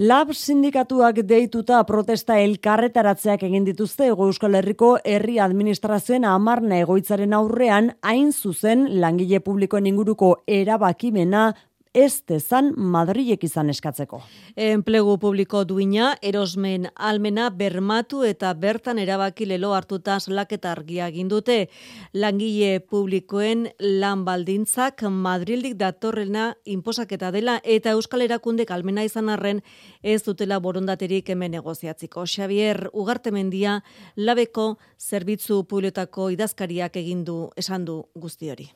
[0.00, 7.90] Lab sindikatuak deituta protesta elkarretaratzeak egin dituzte Ego Euskal Herriko herri administrazioen amarna egoitzaren aurrean
[8.00, 11.50] hain zuzen langile publikoen inguruko erabakimena
[11.94, 14.22] ez dezan Madrilek izan eskatzeko.
[14.56, 21.68] Enplegu publiko duina, erosmen almena bermatu eta bertan erabaki lelo hartuta salaketa argia dute
[22.12, 29.62] langile publikoen lan baldintzak Madrildik datorrena inposaketa dela eta Euskal Erakundek almena izan arren
[30.02, 32.24] ez dutela borondaterik hemen negoziatziko.
[32.26, 33.82] Xavier Ugartemendia
[34.16, 38.70] labeko zerbitzu publiotako idazkariak egindu esan du guzti hori.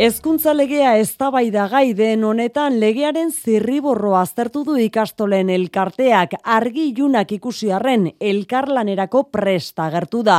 [0.00, 8.06] Ezkuntza legea eztabaida gai den honetan legearen zirriborro aztertu du ikastolen elkarteak argi junak ikusiarren
[8.30, 10.38] elkarlanerako presta gertu da.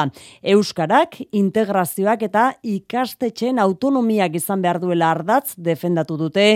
[0.56, 6.50] Euskarak, integrazioak eta ikastetxen autonomiak izan behar duela ardatz defendatu dute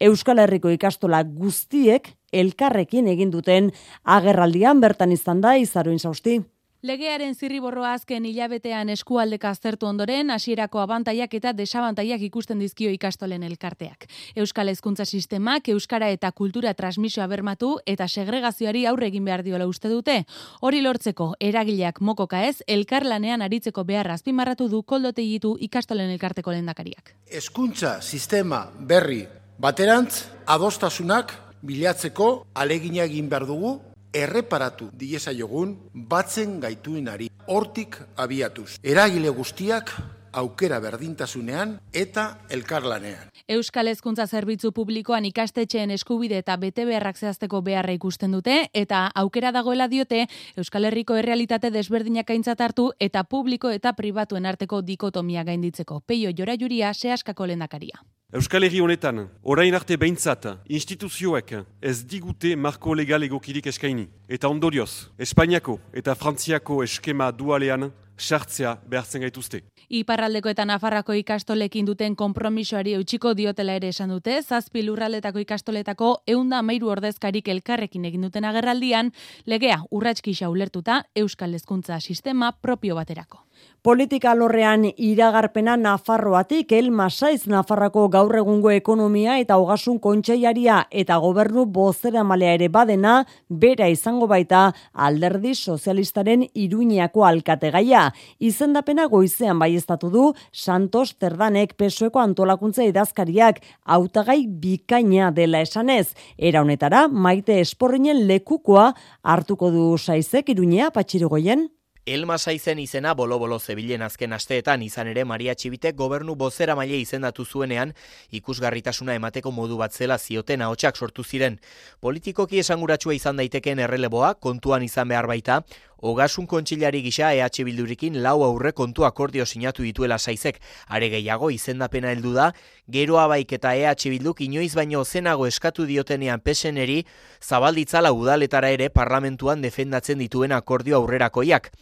[0.00, 3.68] Euskal Herriko ikastola guztiek elkarrekin egin duten
[4.16, 6.40] agerraldian bertan izan da izaruin sausti.
[6.82, 14.04] Legearen zirriborroa azken hilabetean eskualdeka aztertu ondoren, hasierako abantaiak eta desabantaiak ikusten dizkio ikastolen elkarteak.
[14.36, 19.88] Euskal Hezkuntza Sistemak euskara eta kultura transmisioa bermatu eta segregazioari aurre egin behar diola uste
[19.88, 20.18] dute.
[20.60, 27.16] Hori lortzeko eragileak mokoka ez, elkarlanean aritzeko behar azpimarratu du koldote ditu ikastolen elkarteko lehendakariak.
[27.32, 29.24] Hezkuntza sistema berri
[29.58, 33.78] baterantz adostasunak bilatzeko alegina egin behar dugu
[34.16, 38.78] erreparatu diesa jogun batzen gaituinari hortik abiatuz.
[38.82, 39.92] Eragile guztiak
[40.36, 43.30] aukera berdintasunean eta elkarlanean.
[43.48, 49.52] Euskal Hezkuntza Zerbitzu Publikoan ikastetxeen eskubide eta bete beharrak zehazteko beharra ikusten dute eta aukera
[49.56, 50.26] dagoela diote
[50.56, 56.02] Euskal Herriko errealitate desberdinak aintzat hartu eta publiko eta pribatuen arteko dikotomia gainditzeko.
[56.06, 58.04] Peio Jora Juria, Seaskako lendakaria.
[58.34, 64.08] Euskal Herri honetan, orain arte behintzat, instituzioek ez digute marko legal egokirik eskaini.
[64.28, 67.86] Eta ondorioz, Espainiako eta Frantziako eskema dualean
[68.18, 69.62] sartzea behartzen gaituzte.
[69.88, 76.60] Iparraldeko eta Nafarrako ikastolekin duten konpromisoari eutxiko diotela ere esan dute, zazpi lurraldetako ikastoletako eunda
[76.66, 79.14] mairu ordezkarik elkarrekin egin duten agerraldian,
[79.46, 83.45] legea urratskisa ulertuta Euskal Hezkuntza Sistema propio baterako.
[83.86, 91.68] Politika lorrean iragarpena Nafarroatik, El Masaiz Nafarrako gaur egungo ekonomia eta hogasun kontseilaria eta gobernu
[91.70, 93.12] bozera malea ere badena,
[93.48, 98.08] bera izango baita alderdi sozialistaren iruñeako alkategaia.
[98.40, 99.78] Izendapena goizean bai
[100.10, 106.08] du, Santos Terdanek pesoeko antolakuntza idazkariak hautagai bikaina dela esanez.
[106.36, 111.68] Era honetara, maite esporrinen lekukoa hartuko du saizek iruñea patxirugoien.
[112.06, 117.42] Elma Saizen izena bolo-bolo zebilen azken asteetan izan ere Maria Txibitek gobernu bozera maile izendatu
[117.44, 117.94] zuenean
[118.38, 121.58] ikusgarritasuna emateko modu bat zela zioten ahotsak sortu ziren.
[121.98, 125.64] Politikoki esanguratsua izan daitekeen erreleboa kontuan izan behar baita,
[126.02, 130.60] Ogasun kontxilari gisa EH Bildurikin lau aurre kontu akordio sinatu dituela saizek.
[130.88, 132.50] Are gehiago izendapena heldu da,
[132.92, 137.06] geroa baik eta EH Bilduk inoiz baino zenago eskatu diotenean peseneri,
[137.40, 141.72] zabalditzala udaletara ere parlamentuan defendatzen dituen akordio aurrerakoiak.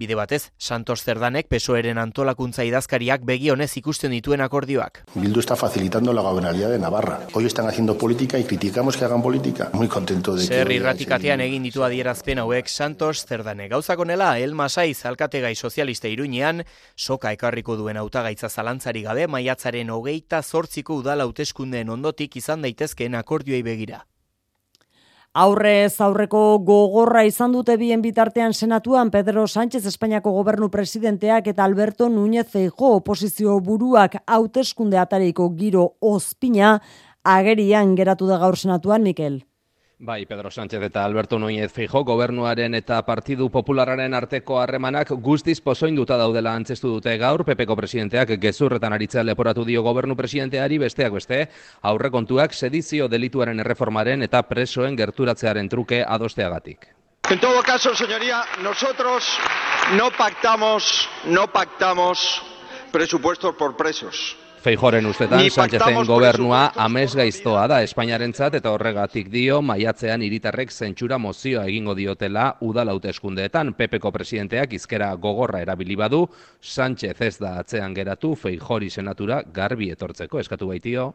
[0.00, 5.02] Bide batez, Santos Zerdanek pesoeren antolakuntza idazkariak begionez ikusten dituen akordioak.
[5.12, 7.18] Bildu está facilitando la gobernabilidad de Navarra.
[7.34, 9.68] Hoy están haciendo política y criticamos que hagan política.
[9.74, 13.72] Muy contento de Zer irratikatean egin ditu adierazpen hauek Santos Zerdanek.
[13.72, 16.64] Gauzakonela, El Masaiz alkategai sozialista iruñean,
[16.96, 23.60] soka ekarriko duen hautagaitza zalantzari gabe, maiatzaren hogeita zortziko udala hauteskundeen ondotik izan daitezkeen akordioei
[23.60, 24.06] begira.
[25.40, 32.10] Aurrez aurreko gogorra izan dute bien bitartean senatuan Pedro Sánchez Espainiako gobernu presidenteak eta Alberto
[32.12, 36.74] Núñez Feijo oposizio buruak hauteskunde atariko giro ospina
[37.24, 39.40] agerian geratu da gaur senatuan Mikel.
[40.02, 46.16] Bai, Pedro Sánchez eta Alberto Núñez Feijo gobernuaren eta Partidu Populararen arteko harremanak guztiz pozoinduta
[46.16, 51.42] daudela antzestu dute gaur PPko presidenteak gezurretan aritzea leporatu dio gobernu presidenteari besteak beste
[51.82, 56.88] aurrekontuak sedizio delituaren erreformaren eta presoen gerturatzearen truke adosteagatik.
[57.28, 59.28] En todo caso, señoría, nosotros
[59.98, 62.40] no pactamos, no pactamos
[62.90, 64.34] presupuestos por presos.
[64.60, 71.64] Feijoren ustetan, Sánchezen gobernua amez gaiztoa da Espainiarentzat eta horregatik dio maiatzean hiritarrek zentsura mozioa
[71.70, 73.72] egingo diotela udalaute eskundeetan.
[73.78, 76.26] Pepeko presidenteak izkera gogorra erabili badu,
[76.60, 81.14] Sánchez ez da atzean geratu Feijori senatura garbi etortzeko eskatu baitio.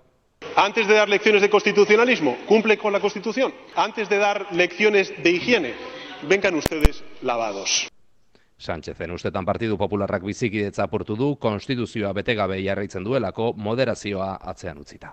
[0.56, 3.54] Antes de dar lecciones de constitucionalismo, cumple con la Constitución.
[3.76, 5.74] Antes de dar lecciones de higiene,
[6.28, 7.88] vengan ustedes lavados.
[8.58, 15.12] Sánchezen ustetan Partidu Popularrak bizikidetza apurtu du, konstituzioa betegabe jarraitzen duelako moderazioa atzean utzita.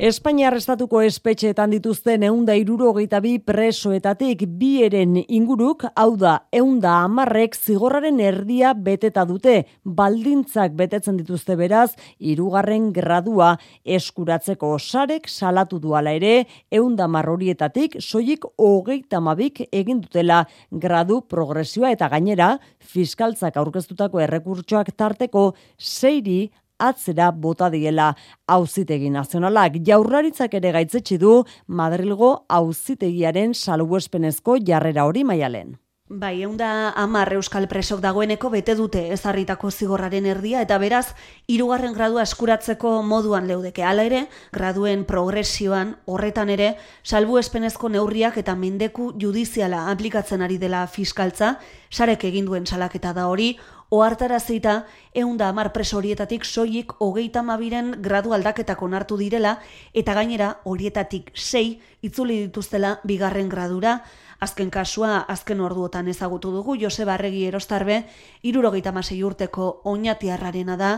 [0.00, 7.52] Espainiar estatuko espetxeetan dituzten eunda irurogeita bi presoetatik bi eren inguruk, hau da, eunda amarrek
[7.52, 16.46] zigorraren erdia beteta dute, baldintzak betetzen dituzte beraz, irugarren gradua eskuratzeko sarek salatu duala ere,
[16.72, 25.50] eunda marrorietatik soilik hogeita mabik egin dutela gradu progresioa eta gainera, fiskaltzak aurkeztutako errekurtsoak tarteko
[25.76, 26.48] zeiri
[26.88, 28.12] atzera bota diela
[28.46, 29.78] auzitegi nazionalak.
[29.86, 35.78] Jaurlaritzak ere gaitzetsi du Madrilgo auzitegiaren salbuespenezko jarrera hori maialen.
[36.12, 41.14] Bai, egun da amar euskal presok dagoeneko bete dute ezarritako zigorraren erdia eta beraz,
[41.48, 43.80] hirugarren gradua eskuratzeko moduan leudeke.
[43.80, 50.84] Hala ere, graduen progresioan horretan ere, salbu espenezko neurriak eta mendeku judiziala aplikatzen ari dela
[50.86, 51.54] fiskaltza,
[51.88, 53.54] sarek egin duen salaketa da hori,
[53.92, 59.58] ohartara zeita, egun da amar preso horietatik soilik hogeita mabiren gradu aldaketak onartu direla,
[59.92, 64.00] eta gainera horietatik sei itzuli dituztela bigarren gradura,
[64.42, 68.00] Azken kasua, azken orduotan ezagutu dugu, Joseba Arregi erostarbe,
[68.42, 70.88] irurogeita masei urteko oinatiarrarena da,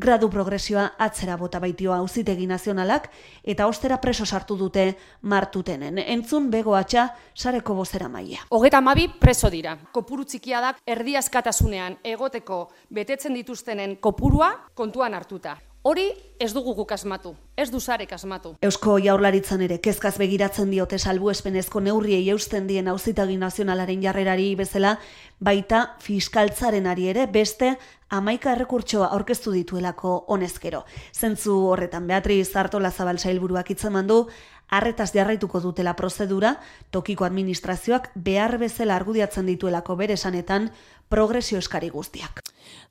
[0.00, 3.10] gradu progresioa atzera bota baitioa auzitegi nazionalak,
[3.44, 4.86] eta ostera preso sartu dute
[5.22, 6.00] martutenen.
[6.00, 8.46] Entzun bego atxa, sareko bozera maia.
[8.48, 9.76] Hogeta mabi preso dira.
[9.92, 15.58] Kopuru txikia da, erdiazkatasunean egoteko betetzen dituztenen kopurua kontuan hartuta.
[15.82, 18.50] Hori ez dugu guk asmatu, ez duzarek asmatu.
[18.60, 24.98] Eusko jaurlaritzan ere kezkaz begiratzen diote salbu espenezko neurriei eusten dien auzitagi nazionalaren jarrerari bezala,
[25.40, 27.72] baita fiskaltzaren ari ere beste
[28.12, 30.84] amaika errekurtsoa aurkeztu dituelako honezkero.
[31.16, 34.26] Zentzu horretan Beatriz Artola Zabal sailburuak itzeman du,
[34.68, 36.58] arretaz jarraituko dutela prozedura,
[36.90, 40.70] tokiko administrazioak behar bezala argudiatzen dituelako bere esanetan
[41.10, 42.42] progresio eskari guztiak.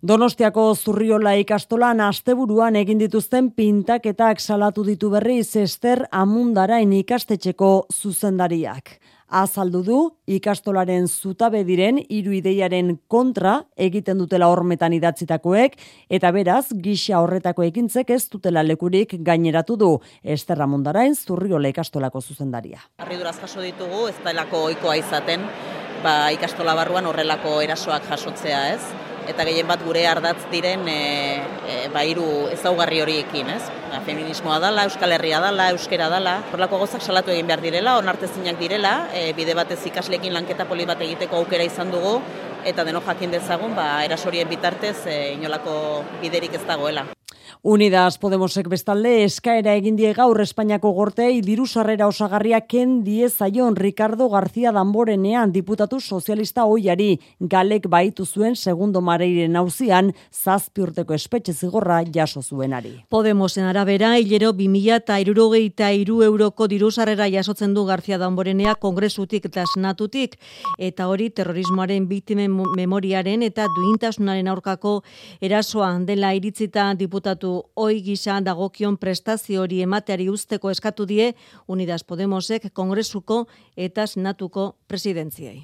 [0.07, 9.81] Donostiako zurriola ikastolan asteburuan egin dituzten pintaketak salatu ditu berri zester amundarain ikastetxeko zuzendariak azaldu
[9.83, 9.97] du
[10.29, 15.77] ikastolaren zutabe diren hiru ideiaren kontra egiten dutela hormetan idatzitakoek
[16.09, 19.91] eta beraz gisa horretako ekintzek ez dutela lekurik gaineratu du
[20.23, 22.81] Esterra Mondarain Zurriola ikastolako zuzendaria.
[22.97, 25.45] Arriduraz jaso ditugu ez delako ohikoa izaten
[26.03, 28.81] ba ikastola barruan horrelako erasoak jasotzea, ez?
[29.29, 30.97] eta gehien bat gure ardatz diren e,
[31.69, 33.61] e, ba, iru ezaugarri horiekin, ez?
[33.91, 38.59] Ba, feminismoa dala, euskal herria dala, euskera dala, horlako gozak salatu egin behar direla, onartezinak
[38.61, 42.17] direla, e, bide batez ikaslekin lanketa poli bat egiteko aukera izan dugu,
[42.65, 45.79] eta deno jakin dezagun, ba, erasorien bitartez, e, inolako
[46.23, 47.09] biderik ez dagoela.
[47.61, 53.75] Unidas Podemosek bestalde eskaera egin die gaur Espainiako gortei diru sarrera osagarria ken die zaion
[53.75, 61.51] Ricardo García Damborenean diputatu sozialista oiari galek baitu zuen segundo mareiren auzian zazpi urteko espetxe
[61.51, 62.93] zigorra jaso zuenari.
[63.09, 70.39] Podemosen arabera hilero 2063 euroko diru sarrera jasotzen du García Damborenea kongresutik eta senatutik
[70.77, 75.01] eta hori terrorismoaren biktimen memoriaren eta duintasunaren aurkako
[75.41, 81.33] erasoan dela iritzita diputatu eskatu oi gisa dagokion prestazio hori emateari usteko eskatu die
[81.67, 85.63] Unidas Podemosek Kongresuko eta Senatuko presidentziei.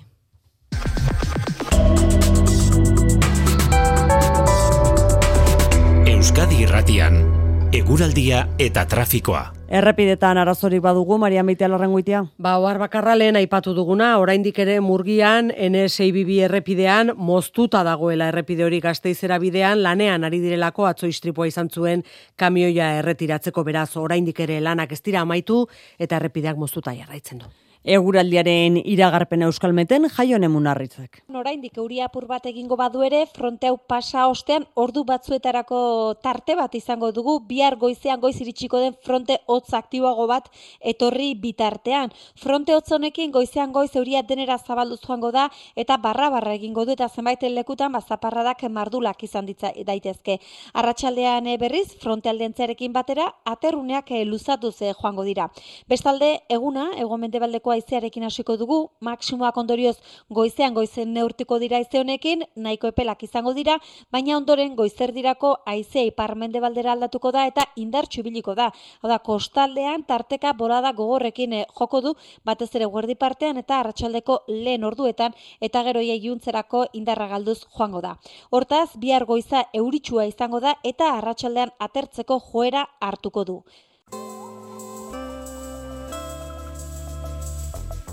[6.07, 7.34] Euskadi Irratian,
[7.73, 9.41] eguraldia eta trafikoa.
[9.65, 12.21] Errepidetan arazorik badugu, Maria Meitea Larrengoitia?
[12.37, 18.79] Ba, oar bakarra lehen aipatu duguna, oraindik ere murgian, NSIBB errepidean, moztuta dagoela errepide hori
[18.83, 22.05] gazteizera bidean, lanean ari direlako atzo istripua izan zuen
[22.37, 25.65] kamioia erretiratzeko beraz, oraindik ere lanak ez dira amaitu,
[25.99, 27.53] eta errepideak moztuta jarraitzen du.
[27.85, 31.19] Eguraldiaren iragarpen euskalmeten jaio nemunarritzak.
[31.29, 35.81] Noraindik euri apur bat egingo badu ere, fronte hau pasa ostean ordu batzuetarako
[36.25, 40.49] tarte bat izango dugu, bihar goizean goiz iritsiko den fronte hotz aktiboago bat
[40.81, 42.09] etorri bitartean.
[42.41, 46.95] Fronte hotz honekin goizean goiz euria denera zabalduz joango da eta barra barra egingo du
[46.97, 50.39] eta zenbait lekutan bazaparradak mardulak izan ditza daitezke.
[50.73, 55.51] Arratsaldean eh, berriz fronte aldentzearekin batera aterruneak eh, luzatuz joango dira.
[55.87, 57.39] Bestalde eguna egomende
[57.75, 59.95] haizearekin hasiko dugu, maksimoak ondorioz
[60.29, 63.77] goizean goizen neurtiko dira haize honekin, nahiko epelak izango dira,
[64.11, 68.71] baina ondoren goizer dirako haizea iparmende baldera aldatuko da eta indartxu biliko da.
[69.01, 74.41] Hau da, kostaldean tarteka bolada gogorrekin eh, joko du, batez ere guerdi partean eta arratsaldeko
[74.49, 78.15] lehen orduetan eta gero juntzerako indarra galduz joango da.
[78.51, 83.63] Hortaz, bihar goiza euritsua izango da eta arratsaldean atertzeko joera hartuko du.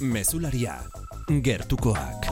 [0.03, 0.81] Mezularia,
[1.31, 2.27] gertukoak.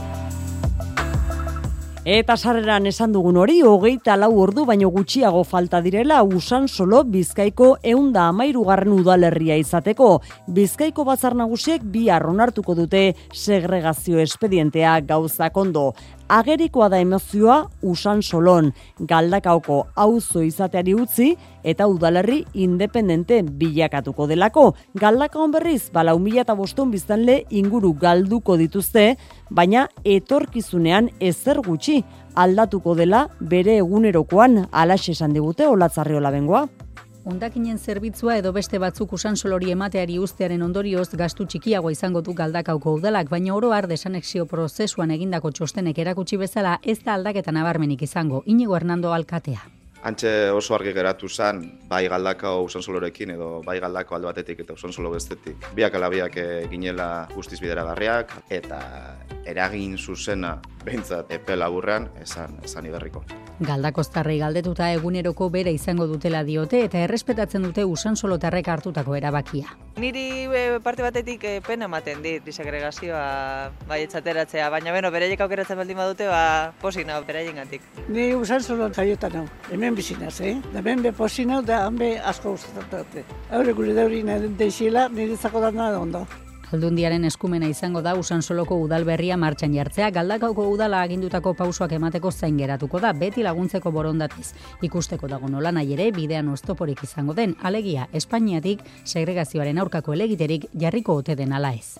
[2.03, 7.77] Eta sarreran esan dugun hori, hogeita lau ordu baino gutxiago falta direla usan solo bizkaiko
[7.93, 10.15] eunda amairugarren udalerria izateko.
[10.49, 15.93] Bizkaiko batzar nagusiek bi arronartuko dute segregazio espedientea gauzakondo
[16.31, 18.71] agerikoa da emozioa usan solon,
[19.09, 24.71] galdakaoko auzo izateari utzi eta udalerri independente bilakatuko delako.
[24.95, 29.15] Galdakaon berriz, bala umila eta boston biztanle inguru galduko dituzte,
[29.51, 32.01] baina etorkizunean ezer gutxi
[32.35, 36.67] aldatuko dela bere egunerokoan alaxe esan digute olatzarriola bengoa.
[37.23, 42.95] Ondakinen zerbitzua edo beste batzuk usan solori emateari ustearen ondorioz gastu txikiago izango du galdakauko
[42.97, 48.41] udalak, baina oro har desanexio prozesuan egindako txostenek erakutsi bezala ez da aldaketa nabarmenik izango.
[48.47, 49.61] Inigo Hernando Alkatea.
[50.01, 54.73] Antxe oso argi geratu zen, bai galdako usan solorekin edo bai galdako aldo batetik eta
[54.73, 55.67] usan solo bestetik.
[55.77, 56.39] Biak alabiak
[56.71, 58.79] ginela guztiz bideragarriak eta
[59.45, 60.55] eragin zuzena
[60.85, 63.23] behintzat epe laburrean esan, esan iberriko.
[63.61, 69.75] Galdakoztarrei galdetuta eguneroko bere izango dutela diote eta errespetatzen dute usan solotarrek hartutako erabakia.
[70.01, 75.77] Niri e, parte batetik e, pena ematen dit disegregazioa bai etxateratzea, baina beno, bereiek aukeratzen
[75.77, 77.85] baldin badute, ba, posik nago, bereien gatik.
[78.09, 80.55] Ni usan solo jaiotan hau, hemen bizinaz, eh?
[80.71, 83.25] Da hemen be posik da hanbe asko gustatu dute.
[83.49, 86.25] Haure gure dauri nire deixila, nire zako da ondo.
[86.71, 92.55] Aldundiaren eskumena izango da usan soloko udalberria martxan jartzea, galdakauko udala agindutako pausoak emateko zain
[92.61, 94.53] geratuko da, beti laguntzeko borondatez.
[94.87, 101.19] Ikusteko dago nola nahi ere, bidean oztoporik izango den, alegia, Espainiatik segregazioaren aurkako elegiterik jarriko
[101.19, 101.99] ote den ala ez.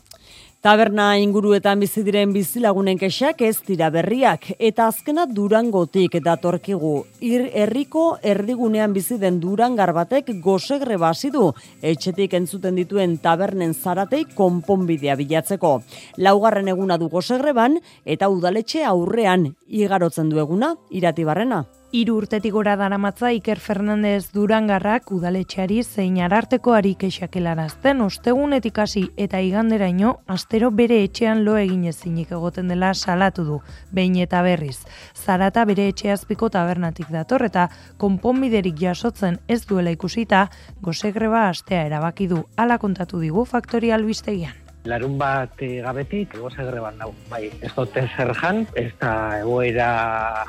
[0.61, 6.91] Taberna inguruetan bizi diren bizilagunen kexak ez dira berriak eta azkena Durangotik datorkigu.
[7.25, 11.47] Ir herriko erdigunean bizi den Durangar batek gosegre basi du
[11.81, 15.75] etxetik entzuten dituen tabernen zaratei konponbidea bilatzeko.
[16.21, 21.65] Laugarren eguna du gosegreban eta udaletxe aurrean igarotzen du eguna iratibarrena.
[21.91, 29.03] Hiru urtetik gora daramatza Iker Fernandez Durangarrak udaletxeari zein ararteko ari kexak helarazten ostegunetik hasi
[29.19, 33.59] eta iganderaino astero bere etxean lo egin ezinik egoten dela salatu du,
[33.91, 34.77] behin eta berriz.
[35.11, 37.67] Zarata bere etxeazpiko tabernatik dator eta
[37.99, 40.47] konponbiderik jasotzen ez duela ikusita,
[40.79, 44.70] gozegreba astea erabaki du ala kontatu digu faktori albistegian.
[44.89, 47.11] Larun bat gabetik, goze greban nau.
[47.29, 49.11] Bai, ez dute zer jan, ez da
[49.41, 49.89] egoera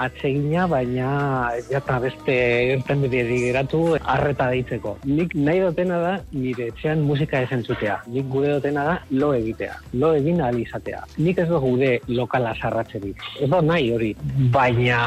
[0.00, 1.10] atsegina, baina
[1.68, 2.36] jata beste
[2.72, 4.96] irten bideri geratu arreta deitzeko.
[5.04, 7.98] Nik nahi dutena da nire etxean musika esentzutea.
[8.14, 9.76] Nik gure dutena da lo egitea.
[10.00, 11.04] Lo egin ahal izatea.
[11.18, 13.20] Nik ez du gude lokala sarratzerik.
[13.40, 14.14] Ez da nahi hori.
[14.56, 15.02] Baina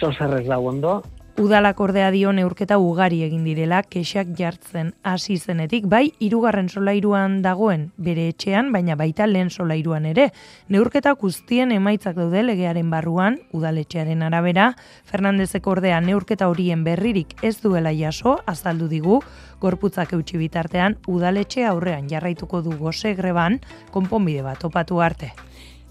[0.00, 0.98] zozerrez da ondo,
[1.40, 7.86] Udalak ordea dio neurketa ugari egin direla kexak jartzen hasi zenetik, bai hirugarren solairuan dagoen
[7.96, 10.28] bere etxean, baina baita lehen solairuan ere.
[10.68, 14.74] Neurketa guztien emaitzak daude legearen barruan, udaletxearen arabera,
[15.08, 19.22] Fernandezek ordea neurketa horien berririk ez duela jaso, azaldu digu,
[19.64, 23.62] gorputzak eutxi bitartean, udaletxe aurrean jarraituko du goze greban,
[23.96, 25.32] konponbide bat opatu arte.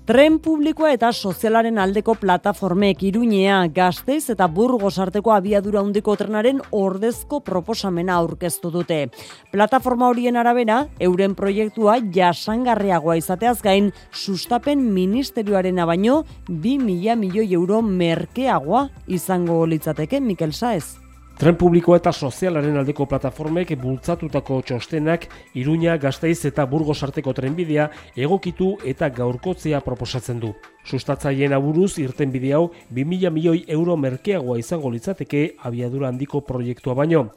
[0.10, 7.38] Tren publikoa eta sozialaren aldeko plataformek iruñea gazteiz eta burgos arteko abiadura hundiko trenaren ordezko
[7.46, 8.98] proposamena aurkeztu dute.
[9.52, 17.84] Plataforma horien arabera, euren proiektua jasangarriagoa izateaz gain, sustapen ministerioaren baino 2 mila milioi euro
[17.86, 21.09] merkeagoa izango litzateke Mikel Saez.
[21.40, 27.86] Tren publiko eta sozialaren aldeko plataformek bultzatutako txostenak Iruña, Gasteiz eta Burgos arteko trenbidea
[28.26, 30.50] egokitu eta gaurkotzea proposatzen du.
[30.84, 37.30] Sustatzaien aburuz irten bide hau 2000 milioi euro merkeagoa izango litzateke abiadura handiko proiektua baino.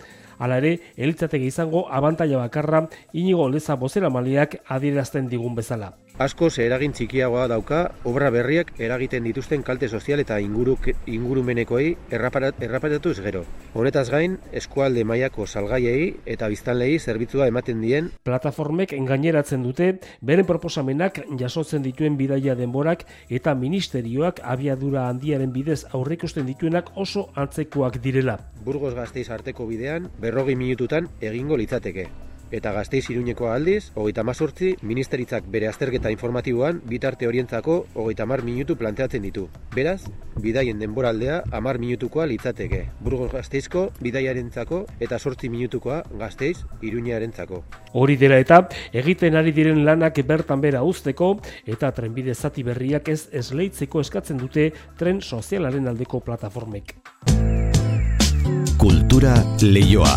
[0.42, 5.92] Hala ere, elitzateke izango abantaila bakarra inigo leza bozera maliak adierazten digun bezala.
[6.21, 10.75] Asko ze eragin txikiagoa dauka obra berriak eragiten dituzten kalte sozial eta inguru,
[11.09, 13.47] ingurumenekoei erraparat, erraparatuz gero.
[13.73, 18.11] Honetaz gain, eskualde mailako salgaiei eta biztanlei zerbitzua ematen dien.
[18.29, 19.89] Plataformek engaineratzen dute,
[20.21, 28.03] beren proposamenak jasotzen dituen bidaia denborak eta ministerioak abiadura handiaren bidez aurreikusten dituenak oso antzekoak
[28.05, 28.37] direla.
[28.67, 32.11] Burgos gazteiz arteko bidean, berrogi minututan egingo litzateke
[32.53, 38.76] eta gazteiz iruñeko aldiz, hogeita mazortzi, ministeritzak bere azterketa informatiboan bitarte orientzako hogeita mar minutu
[38.76, 39.48] planteatzen ditu.
[39.74, 40.03] Beraz,
[40.40, 42.84] bidaien denboraldea amar minutukoa litzateke.
[43.00, 47.62] Burgos gazteizko bidaiarentzako eta sortzi minutukoa gazteiz iruñarentzako.
[47.94, 51.34] Hori dela eta egiten ari diren lanak bertan bera usteko
[51.66, 56.96] eta trenbide zati berriak ez esleitzeko eskatzen dute tren sozialaren aldeko plataformek.
[58.78, 60.16] Kultura leioa.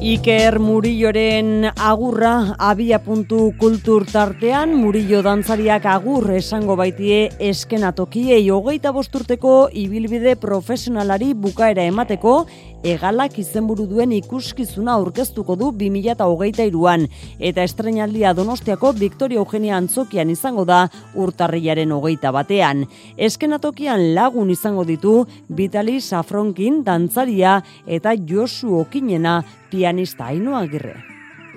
[0.00, 8.46] Iker Murilloren agurra abia puntu kultur tartean, Murillo dantzariak agur esango baitie eskenatokiei.
[8.48, 12.46] Hogeita bosturteko ibilbide profesionalari bukaera emateko,
[12.82, 17.06] egalak izenburu duen ikuskizuna aurkeztuko du 2008an,
[17.38, 22.86] eta estrenaldia donostiako Victoria Eugenia Antzokian izango da urtarriaren hogeita batean.
[23.16, 30.96] Eskenatokian lagun izango ditu Vitali Safronkin dantzaria eta Josu Okinena pianista hainua agirre.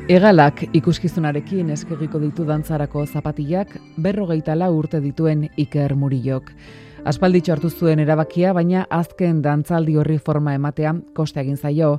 [0.10, 6.50] Egalak ikuskizunarekin eskegiko ditu dantzarako zapatillak berrogeita la urte dituen Iker Murillok.
[7.04, 11.97] Aspalditxo hartu zuen erabakia, baina azken dantzaldi horri forma ematea koste egin zaio.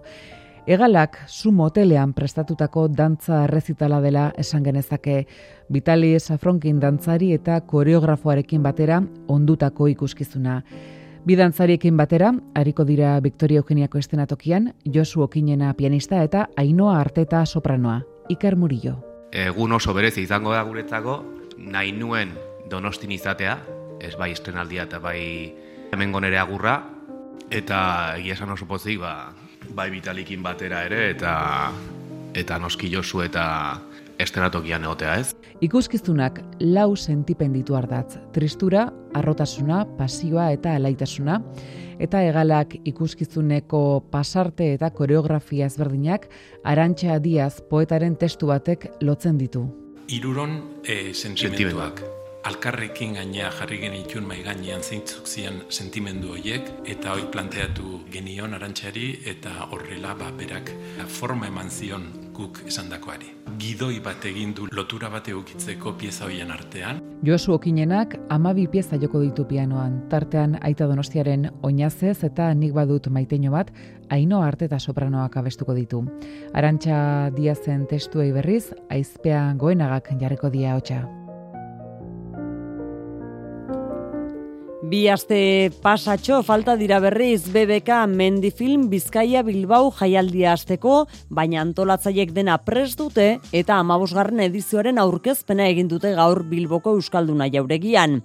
[0.65, 5.27] Egalak su motelean prestatutako dantza errezitala dela esan genezake
[5.69, 10.63] Vitali Safronkin dantzari eta koreografoarekin batera ondutako ikuskizuna.
[11.29, 18.01] Bidantzariekin batera, hariko dira Victoria Eugeniako estenatokian, Josu Okinena pianista eta Ainoa Arteta sopranoa,
[18.33, 18.97] Iker Murillo.
[19.33, 21.23] Egun oso berezi izango da guretzako,
[21.59, 22.33] nahi nuen
[22.71, 23.59] donostin izatea,
[24.01, 25.53] ez bai estrenaldia eta bai
[25.93, 26.79] hemen gonere agurra,
[27.51, 27.79] eta
[28.19, 29.33] egia esan oso pozik, ba,
[29.75, 31.35] bai bitalikin batera ere, eta
[32.35, 33.45] eta noski Josu eta
[34.19, 35.35] estenatokian egotea ez.
[35.63, 41.41] Ikuskizunak lau sentipenditu ardatz, tristura, arrotasuna, pasioa eta alaitasuna,
[42.03, 46.27] eta egalak ikuskizuneko pasarte eta koreografia ezberdinak
[46.65, 49.69] arantxa diaz poetaren testu batek lotzen ditu.
[50.11, 52.03] Iruron e, sentimenduak.
[52.45, 59.07] Alkarrekin gainea jarri genitun mai gainean zeintzuk zian sentimendu horiek eta hoi planteatu genion arantxari
[59.33, 60.69] eta horrela ba, berak
[61.09, 62.05] forma eman zion
[62.37, 63.33] guk esandakoari.
[63.57, 67.01] Gidoi bat egin du lotura bat egokitzeko pieza hoien artean.
[67.25, 73.57] Josu Okinenak amabi pieza joko ditu pianoan, tartean aita donostiaren oinazez eta nik badut maiteino
[73.57, 73.73] bat,
[74.11, 76.05] aino arte eta sopranoak abestuko ditu.
[76.53, 81.24] Arantxa diazen testuei berriz, aizpean goenagak jarriko dia hotxa.
[84.85, 92.59] Bi aste pasatxo falta dira berriz BBK Mendifilm Bizkaia Bilbao jaialdia asteko, baina antolatzaiek dena
[92.67, 93.29] prest dute
[93.61, 98.21] eta amabosgarren edizioaren aurkezpena egin dute gaur Bilboko Euskalduna jauregian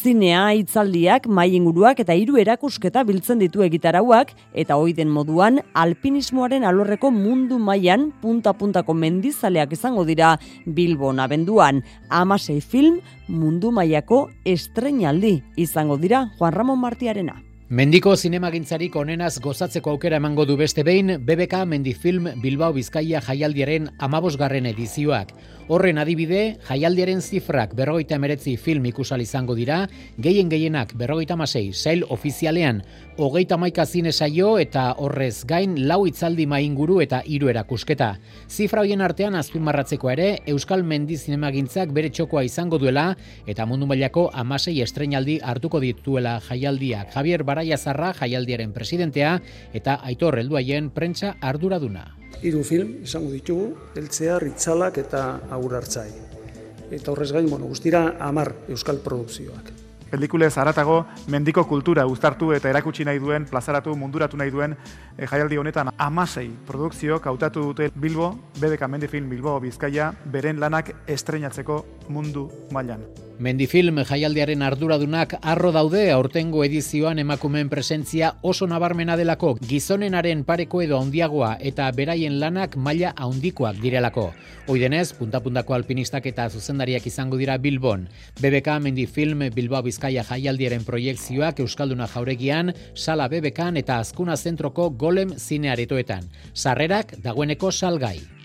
[0.00, 4.32] zinea, hitzaldiak, mai inguruak eta hiru erakusketa biltzen ditu egitarauak
[4.62, 11.82] eta hoi den moduan alpinismoaren alorreko mundu mailan punta-puntako mendizaleak izango dira Bilbon abenduan.
[12.08, 13.00] Amasei film
[13.30, 17.40] mundu mailako estrenaldi izango dira Juan Ramon Martiarena.
[17.70, 24.66] Mendiko zinemagintzarik onenaz gozatzeko aukera emango du beste behin BBK Mendifilm Bilbao Bizkaia jaialdiaren amabosgarren
[24.66, 25.30] edizioak.
[25.70, 29.84] Horren adibide, jaialdiaren zifrak berrogeita emeretzi film ikusal izango dira,
[30.18, 32.80] gehien gehienak berrogeita masei, sail ofizialean,
[33.14, 38.10] hogeita maika zine saio eta horrez gain lau itzaldi mainguru eta hiru erakusketa.
[38.50, 43.12] Zifra hoien artean azpimarratzeko ere, Euskal Mendi Zinemagintzak bere txokoa izango duela
[43.46, 47.14] eta mundu mailako amasei estrenaldi hartuko dituela jaialdiak.
[47.14, 49.36] Javier Baraiazarra jaialdiaren presidentea
[49.70, 52.08] eta Aitor Helduaien prentsa arduraduna
[52.42, 56.08] hiru film izango ditugu, eltzea, ritzalak eta aur hartzai.
[56.90, 59.70] Eta horrez gain, bueno, guztira amar euskal produkzioak.
[60.10, 65.60] Pelikulez aratago mendiko kultura uztartu eta erakutsi nahi duen, plazaratu, munduratu nahi duen e, jaialdi
[65.62, 73.06] honetan amasei produkzio kautatu dute Bilbo, BDK Mendifilm Bilbo Bizkaia, beren lanak estrenatzeko mundu mailan.
[73.40, 80.98] Mendifilm jaialdiaren arduradunak arro daude aurtengo edizioan emakumeen presentzia oso nabarmena delako gizonenaren pareko edo
[81.00, 84.26] handiagoa eta beraien lanak maila handikoak direlako.
[84.68, 88.02] Oidenez, punta-puntako alpinistak eta zuzendariak izango dira Bilbon.
[88.42, 96.28] BBK Mendifilm Bilbao Bizkaia jaialdiaren proiektzioak Euskalduna jauregian, Sala BBKan eta Azkuna Zentroko Golem zinearetoetan.
[96.52, 98.39] Sarrerak dagoeneko salgai.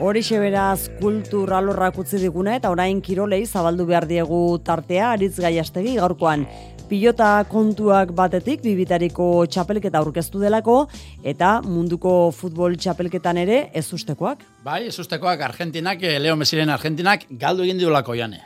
[0.00, 5.98] Horixe beraz kultur alorrak utzi diguna eta orain kirolei zabaldu behar diegu tartea aritz gaiastegi
[5.98, 6.46] gaurkoan.
[6.88, 10.78] Pilota kontuak batetik bibitariko txapelketa aurkeztu delako
[11.24, 14.40] eta munduko futbol txapelketan ere ez ustekoak.
[14.64, 18.40] Bai, ez ustekoak Argentinak, eh, Leo Mesiren Argentinak galdu egin diolako jane.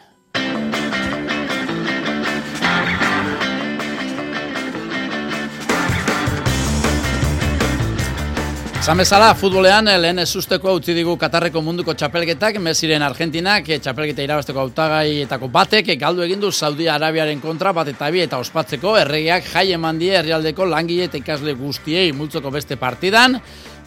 [8.86, 13.80] Esan bezala, futbolean eh, lehen ez usteko utzi digu Katarreko munduko txapelketak, Mesiren Argentinak, eh,
[13.82, 18.38] txapelketa irabazteko autagaietako batek, eh, galdu egin du Saudi Arabiaren kontra bat eta bi eta
[18.38, 23.34] ospatzeko, erregiak jai eman die herrialdeko langile eta ikasle guztiei multzoko beste partidan,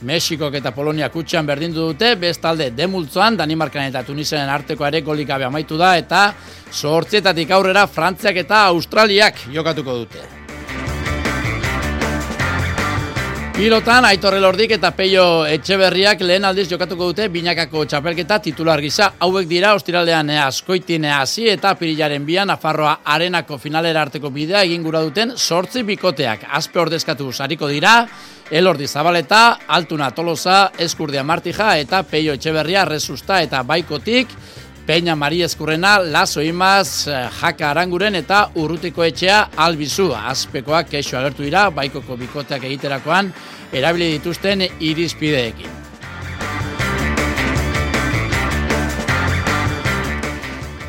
[0.01, 5.79] Mexikok eta Polonia kutxan berdindu dute, bestalde demultzoan, Danimarkan eta Tunisenen arteko ere golikabe amaitu
[5.79, 6.33] da, eta
[6.73, 10.38] sortzietatik aurrera Frantziak eta Australiak jokatuko dute.
[13.60, 19.10] Pilotan, Aitor Elordik eta Peio Etxeberriak lehen aldiz jokatuko dute binakako txapelketa titular gisa.
[19.20, 25.01] Hauek dira, ostiraldean askoitin hasi eta pirilaren bian Nafarroa arenako finalera arteko bidea egin gura
[25.03, 26.45] duten sortzi bikoteak.
[26.55, 27.97] Azpe ordezkatu sariko dira,
[28.49, 34.32] Elordi Zabaleta, Altuna Tolosa, Eskurdia Martija eta Peio Etxeberria Resusta eta Baikotik,
[34.89, 40.07] Peña Mari Eskurrena, Lazo Imaz, eh, Jaka Aranguren eta Urrutiko Etxea Albizu.
[40.17, 43.29] Azpekoak keixo agertu dira, baikoko bikoteak egiterakoan,
[43.71, 45.77] erabili dituzten irizpideekin.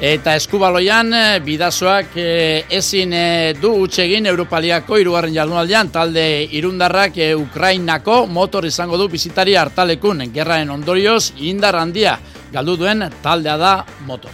[0.00, 3.14] Eta eskubaloian, eh, bidazoak eh, ezin
[3.60, 11.34] du utxegin Europaliako irugarren jardunaldean, talde irundarrak Ukrainako motor izango du bizitari hartalekun, gerraen ondorioz,
[11.36, 12.18] indar handia,
[12.52, 13.72] galdu duen taldea da
[14.06, 14.32] motor.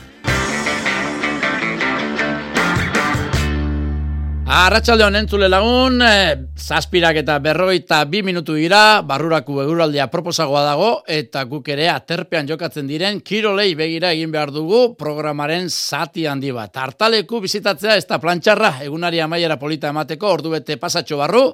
[4.46, 6.16] Arratxalde honen zule lagun, e,
[6.56, 12.88] zazpirak eta berroita bi minutu dira, barrurako eguraldia proposagoa dago, eta guk ere aterpean jokatzen
[12.88, 16.72] diren, kirolei begira egin behar dugu programaren zati handi bat.
[16.72, 21.44] Tartaleku bizitatzea ez da plantxarra, egunari amaiera polita emateko, ordu bete pasatxo barru,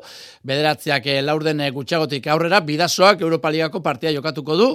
[0.47, 4.69] bederatziak e, laurden gutxagotik aurrera, bidazoak Europaligako partia jokatuko du,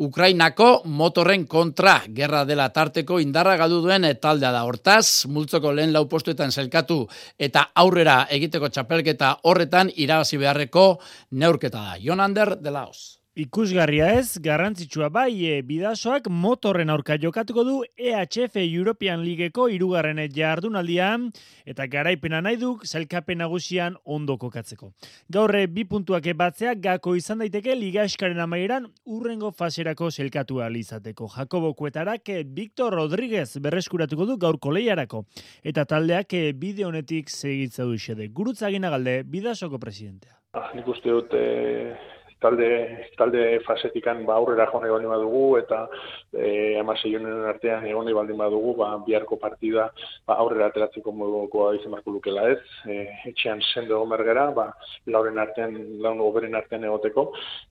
[0.00, 4.62] Ukrainako motorren kontra gerra dela tarteko indarra galdu duen taldea da.
[4.64, 7.02] Hortaz, multzoko lehen lau postuetan zelkatu
[7.36, 10.98] eta aurrera egiteko txapelketa horretan irabazi beharreko
[11.30, 11.96] neurketa da.
[12.00, 13.19] Jonander de Laos.
[13.40, 21.30] Ikusgarria ez, garrantzitsua bai, e, bidasoak motorren aurka jokatuko du EHF European Ligeko irugarren jardunaldian
[21.64, 24.90] eta garaipena nahi duk zelkapen nagusian ondo kokatzeko.
[25.32, 31.30] Gaurre bi puntuak batzea gako izan daiteke Liga Eskaren amaieran urrengo faserako zelkatu alizateko.
[31.38, 35.24] Jakobo Kuetarak e, Victor Rodríguez berreskuratuko du gaurko lehiarako
[35.64, 38.28] eta taldeak e, bide honetik segitza du xede.
[38.28, 40.36] Gurutza galde bidasoko presidentea.
[40.52, 41.32] Ah, nik uste dut
[42.40, 42.68] talde,
[43.18, 45.80] talde fasetikan ba, aurrera jone baldin badugu eta
[46.32, 47.14] e, amasei
[47.52, 49.90] artean egone baldin badugu ba, biharko partida
[50.26, 52.60] ba, aurrera ateratzeko modukoa izan marko lukela ez.
[52.86, 54.70] E, etxean sendo egon bergera, ba,
[55.06, 57.30] lauren artean, laun oberen artean egoteko,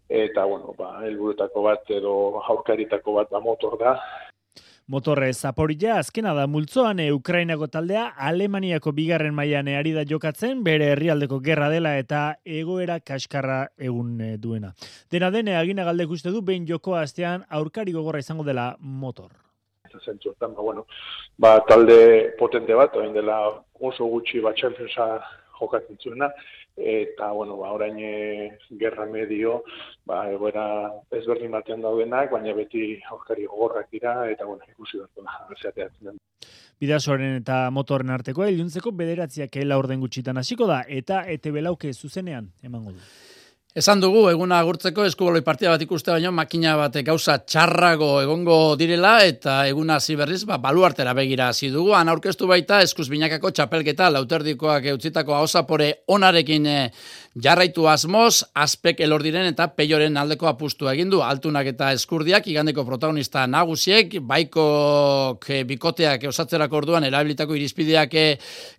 [0.09, 3.97] eta bueno, ba, helburutako bat edo aurkaritako bat ba, motor da,
[4.90, 10.88] Motorre Zaporilla azkena da multzoan e, Ukrainako taldea Alemaniako bigarren mailan ari da jokatzen bere
[10.96, 14.72] herrialdeko gerra dela eta egoera kaskarra egun e, duena.
[15.14, 19.30] Dena dene agina galdek uste du behin joko astean aurkari gogorra izango dela motor.
[19.94, 20.88] Zentzuetan, ba, bueno,
[21.38, 23.38] ba, talde potente bat, oin dela
[23.78, 26.32] oso gutxi bat jokatzen zuena,
[26.80, 29.63] eta, bueno, ba, orain e, gerra medio,
[30.05, 30.65] ba, egoera
[31.11, 36.19] ezberdin batean daudenak, baina beti aurkari gogorrak dira, eta, bueno, ikusi bat da, berzeateatzen den.
[36.80, 42.53] Bidasoaren eta motorren arteko, iluntzeko bederatziak ela orden gutxitan hasiko da, eta ete belauke zuzenean,
[42.63, 43.03] emango du.
[43.80, 49.13] Esan dugu, eguna agurtzeko eskuboloi partida bat ikuste baino, makina bat gauza txarrago egongo direla,
[49.23, 51.93] eta eguna hasi berriz, ba, baluartera begira hasi dugu.
[51.95, 56.82] Han aurkeztu baita, eskuz binakako txapelketa, lauterdikoak eutzitako hausapore onarekin eh,
[57.44, 64.18] jarraitu asmoz, aspek elordiren eta peioren aldeko apustu egindu, altunak eta eskurdiak, igandeko protagonista nagusiek,
[64.26, 68.28] baiko bikoteak osatzerako orduan, erabilitako irizpideak eh,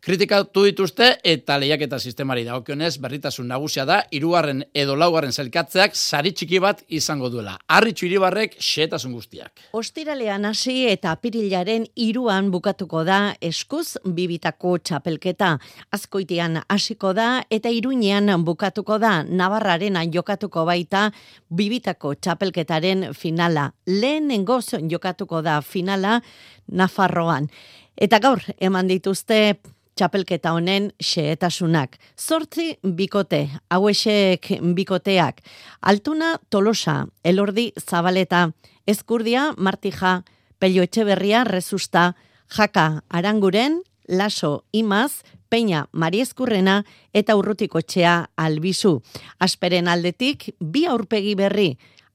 [0.04, 6.34] kritikatu dituzte, eta lehiak eta sistemari dagokionez, berritasun nagusia da, irugarren edo laugarren zelkatzeak sari
[6.36, 7.56] txiki bat izango duela.
[7.68, 9.64] Arritxu iribarrek xetasun guztiak.
[9.76, 15.56] Ostiralean hasi eta apirilaren iruan bukatuko da eskuz bibitako txapelketa.
[15.96, 21.10] Azkoitian hasiko da eta iruinean bukatuko da Navarraren jokatuko baita
[21.48, 23.70] bibitako txapelketaren finala.
[23.86, 26.20] Lehenengoz jokatuko da finala
[26.68, 27.48] Nafarroan.
[27.96, 29.60] Eta gaur eman dituzte
[30.00, 31.98] txapelketa honen xeetasunak.
[32.16, 35.42] Zortzi bikote, hauesek bikoteak,
[35.82, 38.46] altuna tolosa, elordi zabaleta,
[38.88, 40.22] eskurdia martija,
[40.58, 42.14] pelio etxeberria rezusta,
[42.56, 46.82] jaka aranguren, laso imaz, peina marieskurrena
[47.14, 48.98] eta urrutiko txea albizu.
[49.38, 51.70] Asperen aldetik, bi aurpegi berri,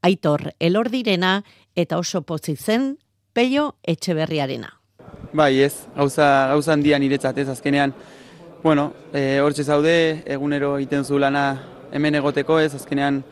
[0.05, 1.39] aitor elordirena
[1.75, 2.95] eta oso pozitzen
[3.33, 4.69] pelio etxeberriarena.
[5.35, 7.93] Bai, ez, gauza, gauza handia niretzat ez azkenean.
[8.63, 11.45] Bueno, e, hortxe zaude, egunero egiten zu lana
[11.91, 13.23] hemen egoteko ez, azkenean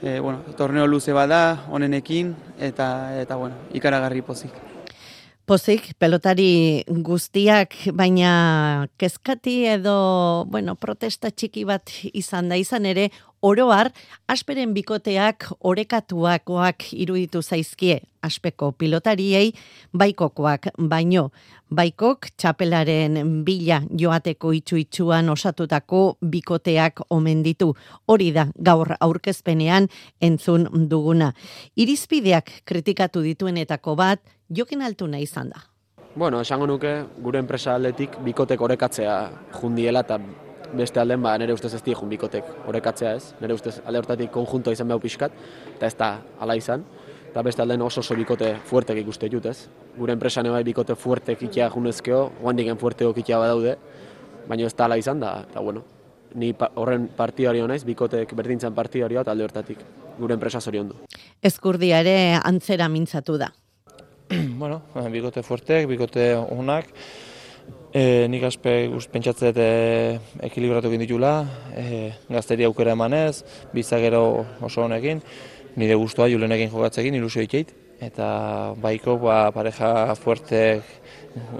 [0.00, 2.88] e, bueno, torneo luze bada, honenekin, eta,
[3.20, 4.65] eta bueno, ikaragarri pozik.
[5.46, 8.30] Pozik, pelotari guztiak, baina
[8.98, 9.92] kezkati edo,
[10.50, 13.04] bueno, protesta txiki bat izan da izan ere,
[13.46, 13.92] oroar,
[14.26, 19.52] asperen bikoteak orekatuakoak iruditu zaizkie aspeko pilotariei,
[19.94, 21.30] baikokoak baino.
[21.66, 27.72] Baikok txapelaren bila joateko itxu-itxuan osatutako bikoteak omen ditu.
[28.06, 29.88] Hori da gaur aurkezpenean
[30.22, 31.32] entzun duguna.
[31.74, 35.62] Irizpideak kritikatu dituenetako bat, jokin altuna izan da.
[36.16, 39.16] Bueno, esango nuke, gure enpresa aldetik bikotek orekatzea
[39.60, 40.18] jundiela eta
[40.76, 43.34] beste alden ba, nire ustez ez jun bikotek orekatzea ez.
[43.40, 45.32] Nire ustez alde hortatik konjunto izan behar pixkat,
[45.76, 46.84] eta ez da ala izan.
[47.30, 49.68] Eta beste alden oso oso bikote fuertek ikuste jut ez.
[49.98, 53.76] Gure enpresan bai bikote fuertek ikia junezkeo, guandik en fuerteko ikia badaude,
[54.48, 55.84] baina ez da ala izan da, eta bueno,
[56.34, 59.84] ni horren partidario naiz, bikotek berdintzen partidarioa eta alde hortatik
[60.18, 60.98] gure enpresa zorion du.
[61.42, 63.52] Ezkurdia ere antzera mintzatu da.
[64.60, 66.92] bueno, bikote fuertek, bikote unak,
[67.96, 68.72] E, nik aspe
[69.08, 69.68] pentsatzet e,
[70.44, 71.30] ekilibratu egin ditula,
[71.72, 73.40] e, gazteri aukera emanez,
[73.72, 75.22] bizagero oso honekin,
[75.80, 77.72] nire guztua julenekin jokatzekin, ilusio itxeit,
[78.04, 78.28] eta
[78.82, 80.84] baiko ba, pareja fuertek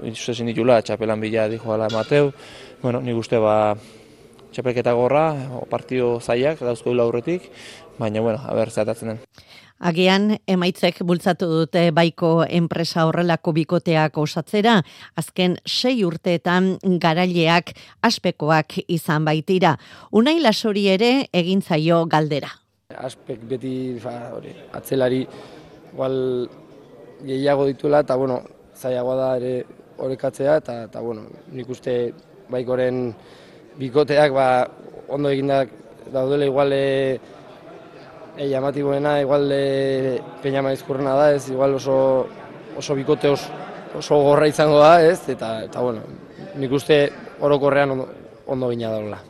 [0.05, 2.29] izuzezin ditula, txapelan bila di joala Mateu,
[2.83, 3.73] bueno, nik uste ba,
[4.53, 5.25] txapelketa gorra,
[5.71, 7.49] partio zaiak, dauzko aurretik,
[7.97, 9.23] baina, bueno, haber, zeatatzen den.
[9.77, 14.79] Agian emaitzek bultzatu dute baiko enpresa horrelako bikoteak osatzera,
[15.15, 19.75] azken sei urteetan garaileak aspekoak izan baitira.
[20.11, 22.49] Unai lasori ere egin zaio galdera.
[22.97, 25.21] Aspek beti fa, hori, atzelari
[25.93, 26.47] igual
[27.25, 28.41] gehiago dituela eta bueno,
[28.75, 29.53] zaiagoa da ere
[29.97, 32.13] horrekatzea eta, eta bueno, nik uste
[32.49, 33.11] baikoren
[33.77, 34.47] bikoteak ba,
[35.07, 35.69] ondo egindak
[36.13, 37.19] daudela igual e,
[38.37, 42.27] e, llamatiboena, igual e, peña maizkurrena da, ez, igual oso,
[42.77, 43.49] oso bikote oso,
[43.97, 46.03] oso gorra izango da, ez, eta, eta bueno,
[46.55, 47.07] nik uste
[47.41, 48.07] orokorrean ondo,
[48.45, 49.23] ondo gina daula.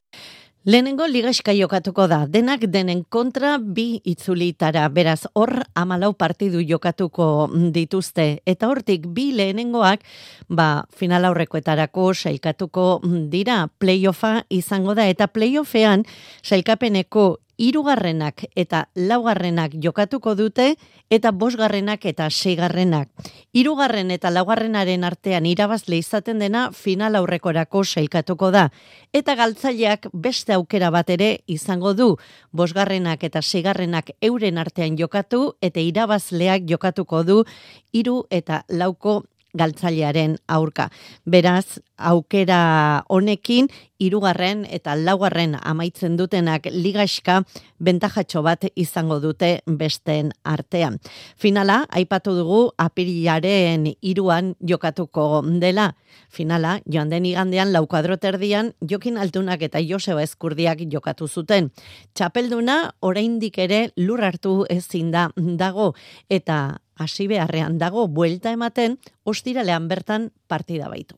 [0.68, 8.42] Lehenengo ligaxka jokatuko da, denak denen kontra bi itzulitara, beraz hor amalau partidu jokatuko dituzte,
[8.44, 10.04] eta hortik bi lehenengoak,
[10.50, 13.00] ba, final aurrekoetarako sailkatuko
[13.32, 16.04] dira, playoffa izango da, eta playoffean
[16.44, 20.76] sailkapeneko irugarrenak eta laugarrenak jokatuko dute
[21.10, 23.10] eta bosgarrenak eta seigarrenak.
[23.54, 28.68] Irugarren eta laugarrenaren artean irabazle izaten dena final aurrekorako sailkatuko da.
[29.14, 32.16] Eta galtzaileak beste aukera bat ere izango du.
[32.52, 37.44] Bosgarrenak eta seigarrenak euren artean jokatu eta irabazleak jokatuko du
[37.92, 39.24] hiru eta lauko
[39.58, 40.90] galtzailearen aurka.
[41.26, 43.68] Beraz, aukera honekin,
[44.00, 47.40] irugarren eta laugarren amaitzen dutenak ligaxka
[47.82, 51.00] bentajatxo bat izango dute besteen artean.
[51.36, 55.92] Finala, aipatu dugu apirilaren iruan jokatuko dela.
[56.30, 61.72] Finala, joan den igandean laukadroterdian jokin altunak eta Joseba Eskurdiak jokatu zuten.
[62.14, 65.94] Txapelduna, oraindik ere lur hartu ezin da dago
[66.30, 71.16] eta hasi beharrean dago buelta ematen ostiralean bertan partida baitu.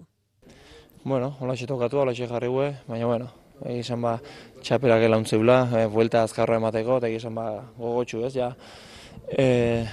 [1.04, 2.50] Bueno, hola xe tokatu, hola xe jarri
[2.88, 3.32] baina bueno,
[3.66, 4.20] egizan ba,
[4.62, 8.52] txaperak elauntzeula, e, buelta azkarra emateko, eta egizan ba, gogotxu ez, ja.
[9.32, 9.86] E,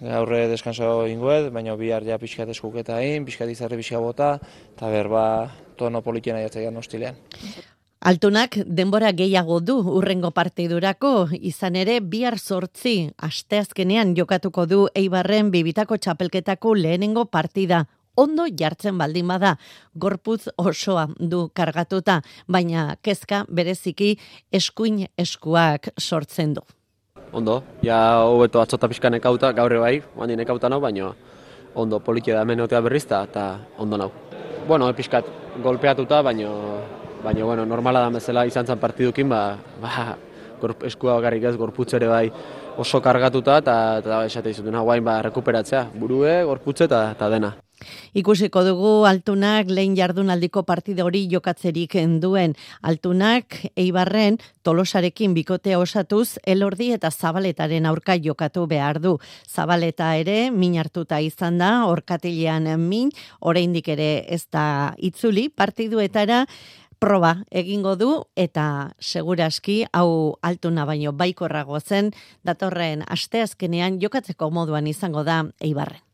[0.00, 4.38] gaurre deskanso ingoet, baina bihar ja pixkat eskuketa egin, pixkat izarri pixka bota,
[4.74, 5.24] eta berba
[5.76, 7.16] tono politiena jatzaian hostilean.
[8.04, 15.96] Altunak denbora gehiago du urrengo partidurako, izan ere bihar sortzi, asteazkenean jokatuko du Eibarren bibitako
[15.96, 17.78] txapelketako lehenengo partida.
[18.20, 19.54] Ondo jartzen baldin bada,
[19.96, 24.10] gorpuz osoa du kargatuta, baina kezka bereziki
[24.52, 26.64] eskuin eskuak sortzen du.
[27.32, 31.14] Ondo, ja hobeto atzota pixka nekauta, gaurre bai, bandi nekauta nau, baina
[31.74, 33.46] ondo politia da hemen berrizta, eta
[33.78, 34.10] ondo nau.
[34.68, 35.24] Bueno, pixkat
[35.64, 36.52] golpeatuta, baina
[37.24, 40.14] baina bueno, normala da bezala izan zen partidukin, ba, ba,
[40.84, 42.26] eskua bakarrik ez, gorputz ere bai
[42.78, 47.54] oso kargatuta, eta eta esate izutuna guain ba, rekuperatzea, burue, gorputze eta dena.
[48.14, 52.54] Ikusiko dugu altunak lehen jardunaldiko partide hori jokatzerik duen.
[52.82, 59.18] Altunak eibarren tolosarekin bikotea osatuz elordi eta zabaletaren aurka jokatu behar du.
[59.48, 63.10] Zabaleta ere min hartuta izan da, orkatilean min,
[63.40, 66.44] oraindik ere ez da itzuli partiduetara,
[66.98, 72.12] proba egingo du eta seguraski hau altuna baino baikorrago zen
[72.44, 76.13] datorren asteazkenean jokatzeko moduan izango da Eibarren.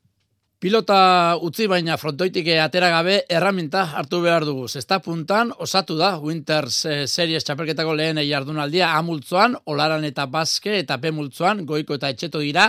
[0.60, 4.66] Pilota utzi baina frontoitik atera gabe erraminta hartu behar dugu.
[4.68, 10.98] Zesta puntan osatu da Winters eh, Series txapelketako lehen jardunaldia amultzoan, olaran eta baske eta
[11.00, 12.66] pemultzoan, goiko eta etxeto dira,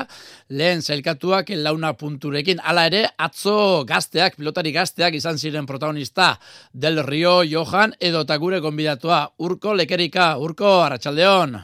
[0.47, 2.61] lehen zelkatuak launa punturekin.
[2.63, 6.37] Hala ere, atzo gazteak, pilotari gazteak izan ziren protagonista
[6.71, 9.25] Del Rio, Johan, edo eta gure konbidatua.
[9.43, 11.59] Urko, lekerika, Urko, Arratxaldeon.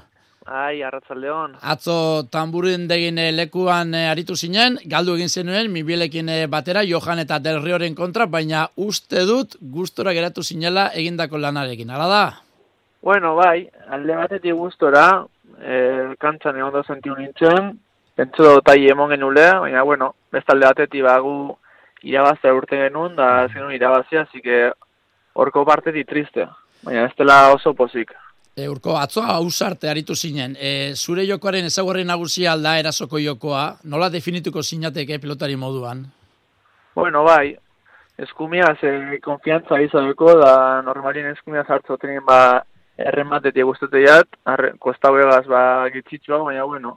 [0.47, 1.57] Ai, arratzaldeon.
[1.59, 7.19] Atzo tamburin degin eh, lekuan eh, aritu zinen, galdu egin zenuen, mibielekin eh, batera, Johan
[7.19, 12.21] eta Del Rioren kontra, baina uste dut gustora geratu zinela egindako lanarekin, ala da?
[13.03, 15.25] Bueno, bai, alde batetik gustora,
[15.59, 17.73] eh, kantzan egon da zentiu nintzen,
[18.15, 21.57] pentsu da tai emon genule, baina, bueno, bestalde batetik bagu
[22.07, 24.71] irabaztea urte genuen, da zenun irabazia, zike
[25.35, 26.47] horko partetik triste,
[26.87, 28.15] baina ez dela oso pozik.
[28.57, 30.55] E, urko, atzoa hausarte aritu zinen.
[30.57, 36.01] E, zure jokoaren ezagurri nagusia alda erasoko jokoa, nola definituko zinateke pilotari moduan?
[36.97, 37.51] Bueno, bai,
[38.17, 42.63] eskumia ze konfiantza izadeko, da normalin eskumia zartzo tenin ba
[42.97, 44.39] errematetik guzteteiat,
[44.81, 45.61] kosta begaz ba
[45.93, 46.95] gitzitsua, baina bueno,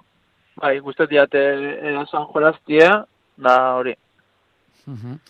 [0.56, 3.02] bai, guztetiat erasoan jolaztia,
[3.36, 3.94] da hori.
[4.88, 5.20] Uh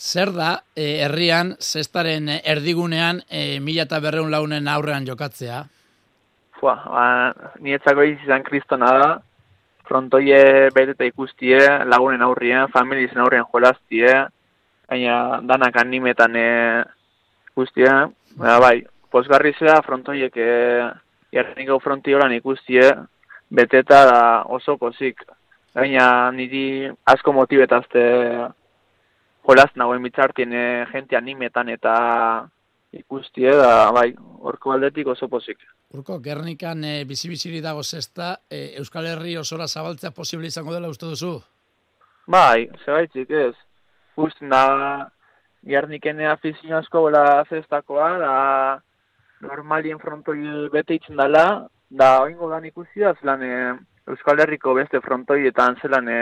[0.00, 5.58] Zer da, e, herrian, zestaren erdigunean, e, mila eta berreun launen aurrean jokatzea?
[6.56, 7.02] Fua, ba,
[7.60, 9.08] nietzako izan kristona da,
[9.84, 11.58] frontoie beteta ikustie,
[11.92, 14.14] lagunen aurrien, familizen aurrien jolaztie,
[14.88, 15.16] baina
[15.50, 16.46] danak animetan e,
[17.52, 17.92] ikustie,
[18.40, 18.78] baina bai,
[19.12, 20.54] posgarri zera frontoiek e,
[21.36, 22.86] jarreniko frontioran ikustie,
[23.52, 25.20] beteta da oso pozik,
[25.76, 28.06] baina niri asko motibetazte
[29.50, 31.94] jolaz nagoen bitzartien e, jente animetan eta
[32.94, 34.12] ikustie da, bai,
[34.46, 35.58] orko aldetik oso pozik.
[35.94, 41.10] Urko, Gernikan e, bizi-biziri dago zesta, e, Euskal Herri osora zabaltzea posible izango dela uste
[41.10, 41.32] duzu?
[42.30, 43.56] Bai, zebaitzik ez.
[44.14, 44.62] Guztin da,
[45.66, 48.32] Gerniken afizio asko bola zestakoa, da
[49.42, 53.52] normalien frontoi bete itzen dela, da oingo dan ikusi da, zelan e,
[54.14, 56.20] Euskal Herriko beste frontoietan zelan e,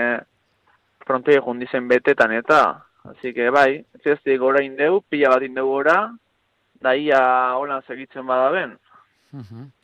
[1.04, 5.96] frontoi jundizen betetan eta Así que bai, zesti gora indeu, pila bat indeu gora,
[6.82, 7.20] daia
[7.56, 8.76] holan segitzen bada ben.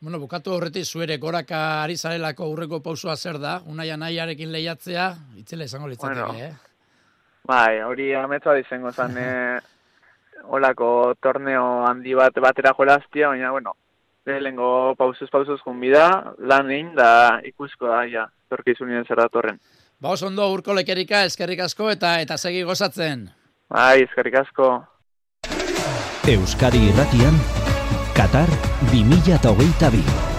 [0.01, 5.69] Bueno, bukatu horretik zuere goraka ari zarelako urreko pausua zer da, unaia nahiarekin lehiatzea, itzela
[5.69, 6.53] izango litzateke, bueno, eh?
[7.45, 9.61] Bai, hori ametza dizengo zan, eh,
[10.49, 13.77] holako torneo handi bat batera jolaztia, baina, bueno,
[14.25, 19.61] lehengo pausuz pausuz junbida, lan egin da ikusko da, ja, torkizunien zer datorren.
[20.05, 23.23] Ba, oso ondo urko lekerika, eskerrik asko eta eta segi gozatzen.
[23.73, 24.69] Bai, eskerrik asko.
[26.35, 27.41] Euskadi Irratian,
[28.13, 28.53] Qatar
[28.93, 30.34] 2022.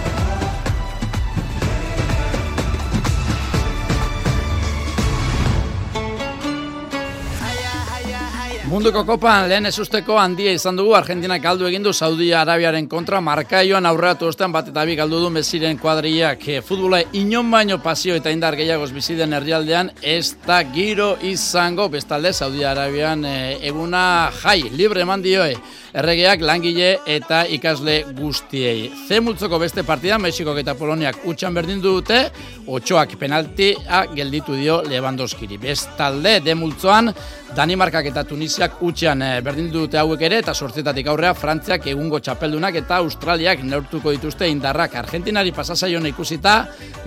[8.66, 13.86] Munduko kopan lehen ezusteko handia izan dugu Argentinak galdu egin du Saudi Arabiaren kontra markaioan
[13.86, 16.42] aurreratu ostean bat eta bi galdu du Messiren kuadriak.
[16.50, 21.86] E, futbola inon baino pasio eta indar gehiagoz bizi den herrialdean ez da giro izango
[21.94, 23.36] bestalde Saudi Arabian e,
[23.70, 25.54] eguna jai libre eman dioe
[25.96, 28.90] erregeak langile eta ikasle guztiei.
[29.06, 32.18] Ze multzoko beste partida Mexiko eta Poloniak utxan berdin dute,
[32.66, 35.56] otxoak penaltia gelditu dio Lewandowskiri.
[35.62, 37.14] Bestalde de multzoan
[37.56, 38.26] Danimarkak eta
[38.56, 43.60] Tunisiak utxean e, berdin dute hauek ere eta sortzetatik aurrea Frantziak egungo txapeldunak eta Australiak
[43.68, 46.54] neurtuko dituzte indarrak Argentinari pasasaion ikusita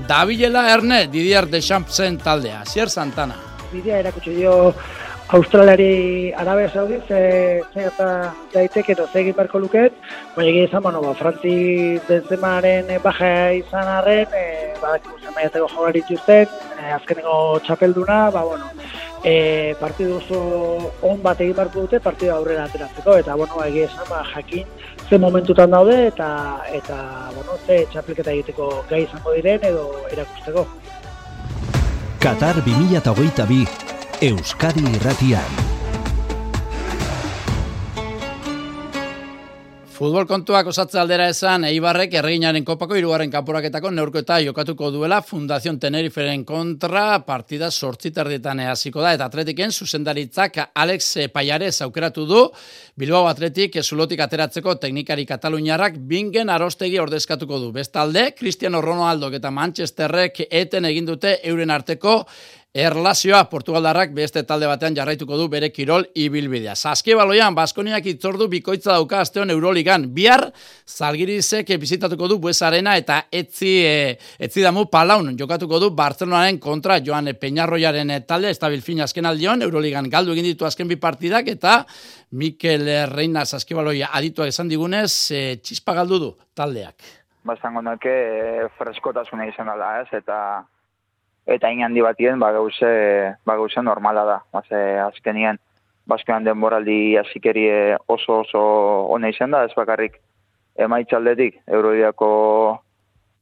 [0.05, 2.61] Dabilela Erne Didier Deschampsen taldea.
[2.69, 3.39] Zier Santana.
[3.71, 4.75] Bidea erakutsi dio
[5.39, 9.97] Australiari Arabia Saudi ze ze eta daiteke edo egin barko luket,
[10.35, 16.47] baina egia izan, bueno, ba, Frantzi Benzemaren baja izan arren, e, badakigu zen jogari dituzten,
[16.79, 18.69] e, azkeneko txapelduna, ba, bueno,
[19.23, 24.07] e, partidu oso on bat egin barko dute, partidu aurrera ateratzeko, eta, bueno, egia izan,
[24.09, 24.67] ba, jakin,
[25.09, 26.29] ze momentutan daude, eta,
[26.73, 26.99] eta
[27.35, 30.67] bueno, ze txapelketa egiteko gai izango diren, edo erakusteko.
[32.19, 33.67] Qatar 2022
[34.29, 35.78] Euskadi Irratian.
[39.99, 45.75] Futbol kontuak osatze aldera esan, Eibarrek erreginaren kopako irugarren kanporaketako neurko eta jokatuko duela Fundazion
[45.75, 52.45] Teneriferen kontra partida sortziterdietan hasiko da, eta atletiken zuzendaritzak Alex Paiarez aukeratu du,
[52.95, 57.73] Bilbao Atletik zulotik ateratzeko teknikari kataluniarrak bingen arostegi ordezkatuko du.
[57.75, 62.21] Bestalde, Cristiano Ronaldo eta Manchesterrek eten egin dute euren arteko
[62.69, 66.75] Erlazioa Portugaldarrak beste talde batean jarraituko du bere kirol ibilbidea.
[66.77, 70.05] Saskibaloian Baskoniak itzordu bikoitza dauka asteon Euroligan.
[70.13, 70.51] Bihar
[70.85, 73.97] Zalgirizek bizitatuko du Buesarena eta etzi e,
[74.37, 80.05] etzi damu Palaun jokatuko du Barcelonaren kontra Joan Peñarroiaren talde estabil fin azken aldion Euroligan
[80.05, 81.85] galdu egin ditu azken bi partidak eta
[82.37, 87.01] Mikel Reina Saskibaloia aditua esan digunez e, txispa galdu du taldeak.
[87.49, 90.11] Bastango nake e, freskotasuna izan da, ez?
[90.13, 90.67] Eta
[91.49, 94.37] eta in handi batien ba gauze ba gauze normala da.
[94.53, 95.57] Baze, azkenien
[96.07, 97.65] baskean denboraldi hasikeri
[98.07, 98.61] oso oso
[99.15, 100.19] ona izan da ez bakarrik
[100.77, 102.29] emaitzaldetik eurodiako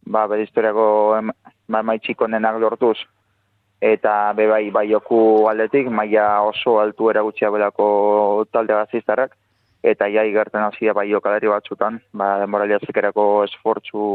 [0.08, 0.88] ba bere historiako
[1.18, 1.32] em,
[1.68, 2.97] ba emaitziko denak lortuz.
[3.82, 9.36] Eta be bai bai joku aldetik maila oso altu eragutsia belako talde gazistarrak
[9.84, 14.05] eta ja igerten hasia bai jokalari batzutan ba denboraldi hasikerako esfortzu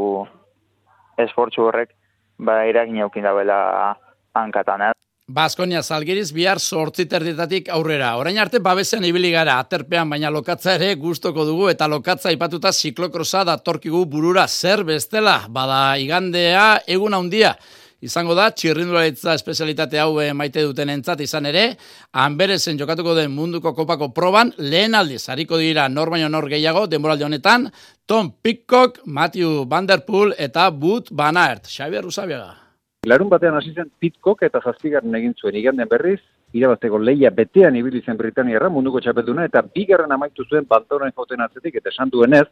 [1.24, 1.92] esfortzu horrek
[2.38, 3.96] ba, eragin aukin dabela
[4.34, 4.92] hankatan, eh?
[5.32, 8.16] Baskonia Zalgiriz bihar sortzi terditatik aurrera.
[8.18, 13.44] Orain arte babesean ibili gara aterpean baina lokatza ere gustoko dugu eta lokatza ipatuta ziklokrosa
[13.48, 15.38] datorkigu burura zer bestela.
[15.48, 17.54] Bada igandea egun handia
[18.02, 21.64] izango da txirrindularitza espezialitate hau eh, maite duten entzat izan ere,
[22.12, 27.28] hanberezen jokatuko den munduko kopako proban, lehen aldiz, hariko dira nor baino nor gehiago, denboralde
[27.28, 27.70] honetan,
[28.06, 31.70] Tom Pickcock, Matthew Vanderpool eta Boot Van Aert.
[31.70, 32.58] Xavier Rusabiaga.
[33.06, 36.20] Larun batean hasi zen Pitcock eta zazpigarren egin zuen iganden berriz,
[36.54, 41.80] irabazteko leia betean ibili zen Britaniarra munduko txapelduna eta bigarren amaitu zuen bantoren joten atzetik
[41.80, 42.46] eta esan duenez,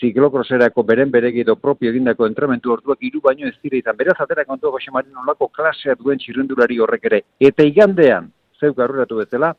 [0.00, 3.96] ziklokroserako beren beregi edo propio egindako entramentu orduak hiru baino ez dira izan.
[3.96, 7.20] Beraz atera kontua Jose Marin olako klasea duen txirrendulari horrek ere.
[7.40, 8.30] Eta igandean,
[8.60, 9.52] zeuk arruratu bezala,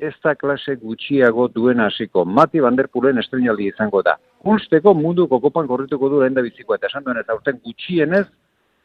[0.00, 2.24] ez da klase gutxiago duen hasiko.
[2.24, 4.18] Mati Vanderpulen estrenaldi izango da.
[4.44, 6.78] Kunsteko mundu kokopan korrituko du lehen da bizikoa.
[6.78, 8.26] Eta esan duen ez aurten gutxienez,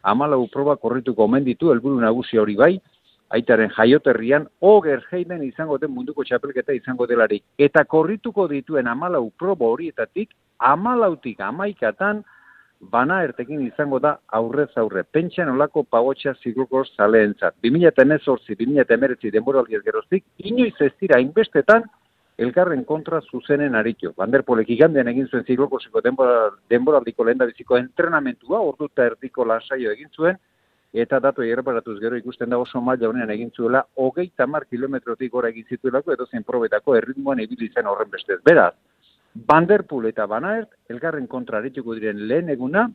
[0.03, 2.73] amalau proba korrituko omen ditu, helburu nagusi hori bai,
[3.33, 7.39] aitaren jaioterrian, oger heinen izango den munduko txapelketa izango delari.
[7.57, 12.23] Eta korrituko dituen amalau probo horietatik, amalautik amaikatan,
[12.91, 15.03] bana ertekin izango da aurrez aurre.
[15.03, 17.55] Pentsan olako pagotxa zigukor zaleentzat.
[17.63, 21.83] 2018, 2019 denboraldiaz geroztik, inoiz ez dira inbestetan,
[22.37, 24.13] elkarren kontra zuzenen aritu.
[24.17, 30.39] Banderpolek igandean egin zuen ziklokosiko denboraldiko lehen biziko entrenamentua, orduta erdiko lasaio egin zuen,
[30.93, 35.49] eta datu erreparatuz gero ikusten da oso maila honean egin zuela, hogei tamar kilometrotik gora
[35.49, 38.39] egin zituelako edo zen probetako erritmoan ibili zen horren bestez.
[38.45, 38.73] Beraz,
[39.35, 42.87] Vanderpool eta Banaert, elgarren kontra arituko diren lehen eguna,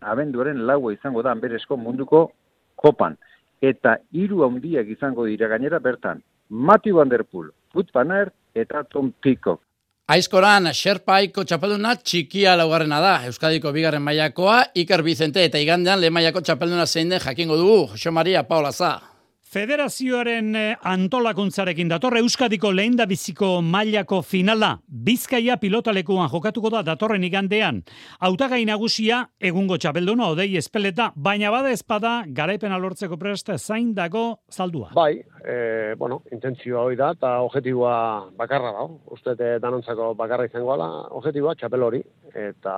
[0.00, 2.30] abenduaren laua izango da anberesko munduko
[2.76, 3.18] kopan.
[3.60, 9.60] Eta hiru handiak izango dira gainera bertan, Matthew Vanderpool, Put Banaert eta Tom Peacock.
[10.04, 13.14] Aizkoran, Sherpaiko txapelduna txikia laugarrena da.
[13.24, 17.86] Euskadiko bigarren mailakoa Iker Bizente eta igandean lehen mailako txapelduna zein den jakingo dugu.
[17.94, 19.13] Jose Maria Paula Za.
[19.54, 24.72] Federazioaren eh, antolakuntzarekin datorre Euskadiko lehen da biziko mailako finala
[25.06, 27.78] Bizkaia pilotalekuan jokatuko da datorren igandean.
[28.26, 34.90] Hautagai nagusia egungo txapelduna odei espeleta, baina bada espada garaipen alortzeko presta zain dago zaldua.
[34.98, 37.96] Bai, e, bueno, intentzioa hori da eta objetiboa
[38.34, 38.90] bakarra da.
[39.14, 42.02] Uste danontzako bakarra izango ala, objetiboa txapel hori.
[42.34, 42.74] Eta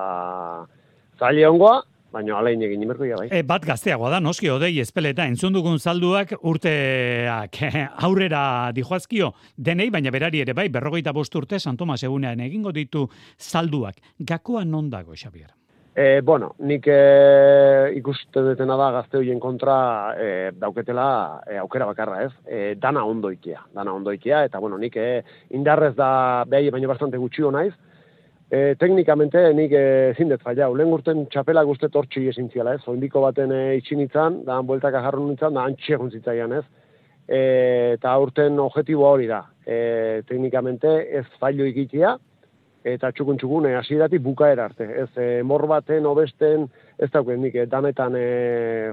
[1.17, 1.81] zaila ongoa,
[2.17, 3.29] baina alain egin imerko bai.
[3.31, 7.61] E, bat gazteagoa da, noski odei espeleta, entzun dugun salduak urteak
[8.09, 13.07] aurrera dijoazkio denei, baina berari ere bai, berrogeita bost urte, San Tomas egunean egingo ditu
[13.37, 14.03] salduak.
[14.19, 15.53] Gakoa non dago, Xabier?
[15.97, 19.77] E, bueno, nik e, ikuste dutena da gazte horien kontra
[20.21, 21.07] e, dauketela
[21.49, 22.33] e, aukera bakarra ez.
[22.45, 25.23] E, dana ondoikia, dana ondoikia, eta bueno, nik e,
[25.57, 27.73] indarrez da behai baino bastante gutxio naiz,
[28.47, 30.69] E, teknikamente nik e, zindet falla.
[30.71, 32.85] Lehen urten txapela guztet hortxi ezin ziala, ez?
[32.87, 36.65] Oindiko baten e, itxinitzan, da bueltak ajarru nintzen, da antxe zitzaian, ez?
[37.27, 37.41] E,
[37.97, 39.43] eta urten objetibo hori da.
[39.67, 42.15] E, teknikamente ez failo ikitia,
[42.87, 44.87] eta txukun txukun e, asirati bukaera arte.
[45.03, 46.69] Ez e, mor baten, obesten,
[47.03, 48.27] ez daukeen nik, e, danetan e,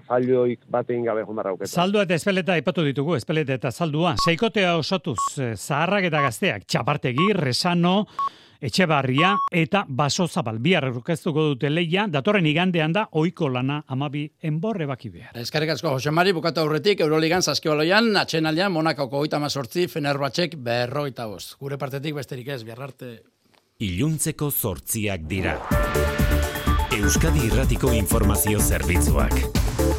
[0.08, 1.70] failioik batein gabe jundarra auketa.
[1.70, 4.16] Saldua eta espeleta ipatu ditugu, espeleta eta saldua.
[4.26, 8.00] Seikotea osotuz, e, zaharrak eta gazteak, txapartegi, resano,
[8.64, 14.88] Etxebarria eta Baso Zabal bihar aurkeztuko dute leia datorren igandean da ohiko lana amabi enborre
[14.88, 15.36] baki behar.
[15.42, 21.58] Eskerrik asko Jose Mari bukatu aurretik Euroligan saskibaloian atxenaldean Monakoko 38 Fenerbahçek 45.
[21.60, 23.12] Gure partetik besterik ez bihar arte.
[23.84, 25.58] Iluntzeko zortziak dira.
[26.96, 29.36] Euskadi Irratiko Informazio Zerbitzuak.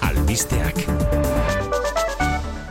[0.09, 1.64] Albisteak.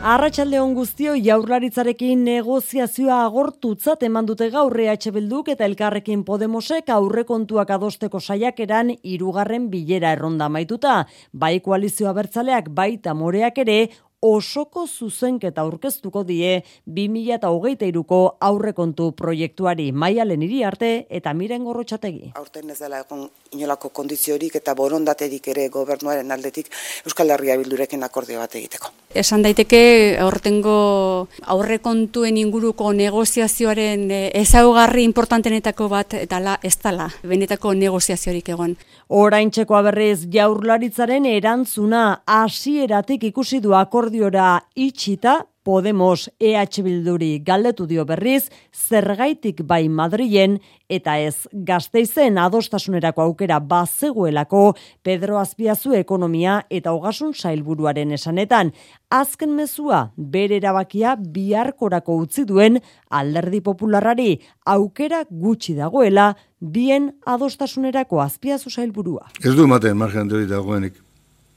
[0.04, 7.72] Arratxalde hon guztio jaurlaritzarekin negoziazioa agortutzat eman dute gaur EH Bilduk eta elkarrekin Podemosek aurrekontuak
[7.78, 11.06] adosteko saiakeran hirugarren bilera erronda maituta.
[11.32, 13.78] Bai koalizioa bertzaleak baita moreak ere
[14.24, 22.32] osoko zuzenketa aurkeztuko die 2023ko aurrekontu proiektuari maialen hiri arte eta miren gorrotxategi.
[22.40, 26.70] Aurten ez dela egon inolako kondiziorik eta borondaterik ere gobernuaren aldetik
[27.04, 28.90] Euskal Herria bildurekin akordio bat egiteko.
[29.14, 29.82] Esan daiteke
[30.18, 38.74] aurtengo aurrekontuen inguruko negoziazioaren eh, ezaugarri importantenetako bat dela ez dela benetako negoziaziorik egon.
[39.14, 43.74] Oraintxeko berriz jaurlaritzaren erantzuna hasieratik ikusi du
[44.14, 50.58] akordiora itxita Podemos EH Bilduri galdetu dio berriz zergaitik bai Madrilen
[50.88, 58.74] eta ez gazteizen adostasunerako aukera bazegoelako Pedro Azpiazu ekonomia eta hogasun sailburuaren esanetan.
[59.08, 68.70] Azken mezua bere erabakia biharkorako utzi duen alderdi popularrari aukera gutxi dagoela bien adostasunerako Azpiazu
[68.70, 69.30] sailburua.
[69.42, 71.00] Ez du ematen margen dagoenik.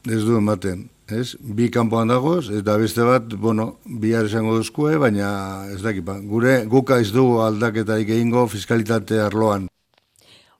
[0.07, 1.35] Ez du ematen ez?
[1.39, 5.29] Bi kanpoan dagoz, eta beste bat, bueno, bihar esango duzkue, baina
[5.73, 6.19] ez dakipa.
[6.19, 9.67] Gure guka ez dugu aldaketarik egingo fiskalitate arloan.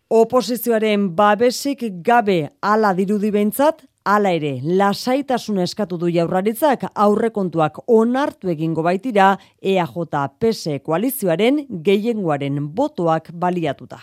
[0.08, 8.86] Oposizioaren babesik gabe ala dirudi behintzat, ala ere, lasaitasun eskatu du jaurraritzak aurrekontuak onartu egingo
[8.88, 9.98] baitira EAJ
[10.39, 14.00] PS koalizioaren gehiengoaren botoak baliatuta.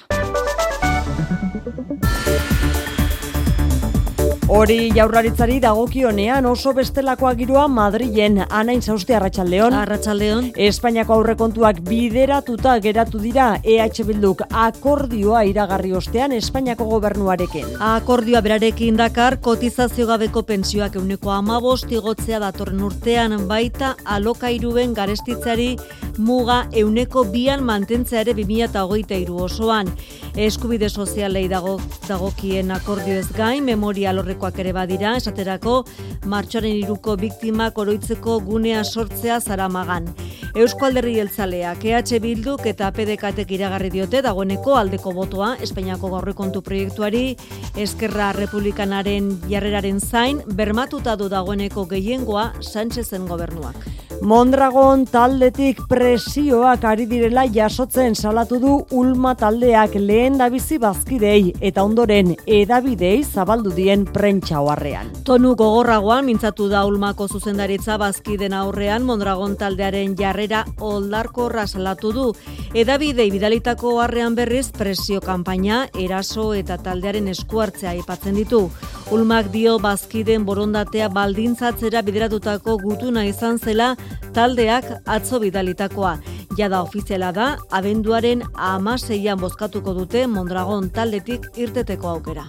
[4.45, 9.73] Hori jaurlaritzari dagokionean oso bestelakoa giroa Madrilen anain zauste arratsaldeon.
[9.73, 10.51] Arratsaldeon.
[10.67, 17.71] Espainiako aurrekontuak bideratuta geratu dira EH Bilduk akordioa iragarri ostean Espainiako gobernuarekin.
[17.81, 25.79] Akordioa berarekin dakar kotizazio gabeko pensioak euneko amabost igotzea datorren urtean baita alokairuben garestitzari
[26.19, 29.89] muga euneko bian mantentzea ere 2008 osoan.
[30.37, 31.79] Eskubide sozialei dago
[32.09, 35.85] dagokien akordio ez gain, memoria lorrekoak ere badira, esaterako
[36.26, 40.09] martxoaren iruko biktimak oroitzeko gunea sortzea zaramagan.
[40.55, 47.25] Eusko alderri jeltzaleak, EH Bilduk eta PDKtek iragarri diote dagoeneko aldeko botoa Espainiako gaurrekontu proiektuari
[47.75, 53.83] Eskerra Republikanaren jarreraren zain bermatuta du dagoeneko gehiengoa Sánchezen gobernuak.
[54.23, 62.31] Mondragon taldetik presioak ari direla jasotzen salatu du Ulma taldeak lehen dabizi bazkidei eta ondoren
[62.47, 65.11] edabidei zabaldu dien prentsa oharrean.
[65.27, 70.15] Tonu gogorragoan mintzatu da Ulmako zuzendaritza bazkiden aurrean Mondragon taldearen
[70.45, 72.35] jarrera oldarkorra salatu du.
[72.75, 78.71] Edabidei bidalitako oharrean berriz presio kanpaina eraso eta taldearen eskuartzea aipatzen ditu.
[79.11, 83.97] Ulmak dio bazkiden borondatea baldintzatzera bideratutako gutuna izan zela
[84.33, 86.19] taldeak atzo bidalitakoa.
[86.57, 92.45] Jada ofiziala da, abenduaren amaseian bozkatuko dute Mondragon taldetik irteteko aukera.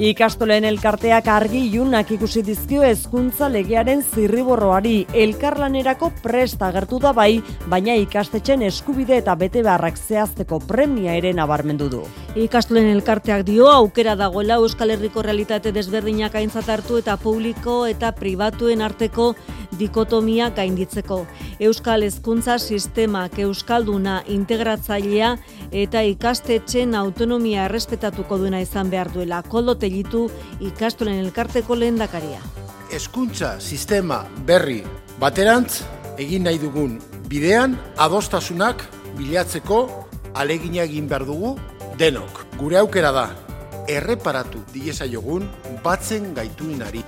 [0.00, 7.94] Ikastolen elkarteak argi iunak ikusi dizkio hezkuntza legearen zirriborroari elkarlanerako presta agertu da bai, baina
[8.00, 12.02] ikastetxen eskubide eta bete beharrak zehazteko premia ere nabarmendu du.
[12.38, 18.82] Ikastolen elkarteak dio aukera dagoela Euskal Herriko realitate desberdinak aintzat hartu eta publiko eta pribatuen
[18.82, 19.34] arteko
[19.80, 21.24] dikotomia gainditzeko.
[21.60, 25.36] Euskal Hezkuntza Sistemak Euskalduna integratzailea
[25.72, 29.42] eta ikastetxen autonomia errespetatuko duena izan behar duela.
[29.42, 30.28] Koldo telitu
[30.60, 32.42] ikastolen elkarteko lehendakaria.
[32.90, 34.82] Hezkuntza sistema berri
[35.20, 35.82] baterantz
[36.18, 36.98] egin nahi dugun
[37.30, 38.82] bidean adostasunak
[39.14, 39.76] bilatzeko
[40.34, 41.52] alegina egin behar dugu
[42.00, 42.40] denok.
[42.58, 43.26] Gure aukera da,
[43.86, 45.46] erreparatu diezaiogun
[45.84, 47.04] batzen gaituinari.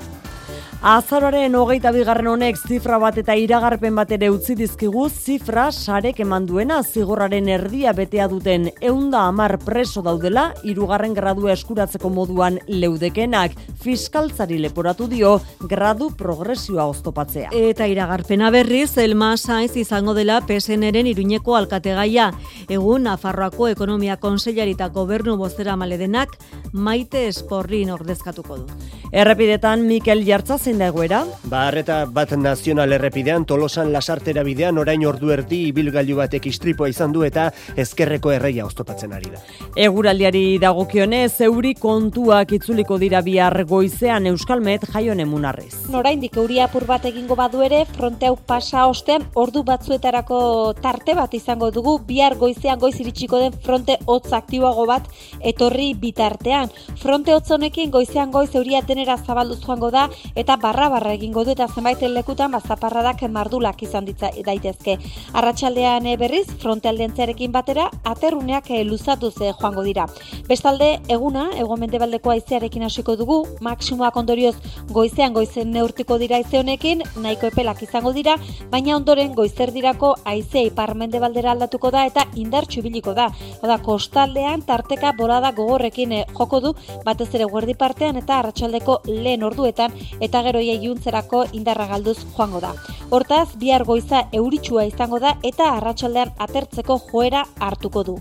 [0.82, 6.48] Azaroaren hogeita bigarren honek zifra bat eta iragarpen bat ere utzi dizkigu zifra sarek eman
[6.48, 13.54] duena zigorraren erdia betea duten eunda amar preso daudela irugarren gradua eskuratzeko moduan leudekenak
[13.84, 15.36] fiskaltzari leporatu dio
[15.70, 17.52] gradu progresioa oztopatzea.
[17.54, 22.32] Eta iragarpena berriz, Elma Saiz izango dela PSNren iruñeko alkategaia.
[22.66, 26.34] Egun, Nafarroako Ekonomia Konsellari eta Gobernu Bozera Maledenak
[26.72, 28.82] maite esporrin ordezkatuko du.
[29.12, 31.22] Errepidetan Mikel Jartza zein da egoera?
[31.44, 31.70] Ba,
[32.12, 37.50] bat nazional errepidean tolosan lasartera bidean orain ordu erdi ibilgailu batek istripoa izan du eta
[37.76, 39.40] ezkerreko erreia oztopatzen ari da.
[39.76, 45.88] Eguraldiari dagokionez, euri kontuak itzuliko dira bihar goizean Euskalmet jaion emunarrez.
[45.92, 50.40] Noraindik euria apur bat egingo badu ere, fronte hau pasa ostean ordu batzuetarako
[50.80, 55.08] tarte bat izango dugu bihar goizean goiz iritsiko den fronte hotz aktiboago bat
[55.40, 56.72] etorri bitartean.
[57.02, 61.50] Fronte hotz honekin goizean goiz euria denera zabalduz joango da eta barra barra egingo du
[61.52, 64.96] eta zenbait lekutan bazaparradak mardulak izan ditza daitezke.
[65.34, 70.06] Arratsaldean eh, berriz frontealdeantzarekin batera aterruneak eh, luzatu ze joango dira.
[70.48, 74.54] Bestalde eguna egomendebaldeko haizearekin hasiko dugu, maksimoak ondorioz
[74.90, 78.36] goizean goizen neurtiko dira haize honekin, nahiko epelak izango dira,
[78.70, 83.30] baina ondoren goizerdirako haizea iparmendebaldera aldatuko da eta indartsu ibiliko da.
[83.62, 89.42] Oda kostaldean tarteka bolada gogorrekin eh, joko du batez ere guerdi partean eta arratsaldeko lehen
[89.42, 92.74] orduetan eta gero iuntzerako indarra galduz joango da.
[93.10, 98.18] Hortaz, bihar goiza euritsua izango da eta arratsaldean atertzeko joera hartuko du.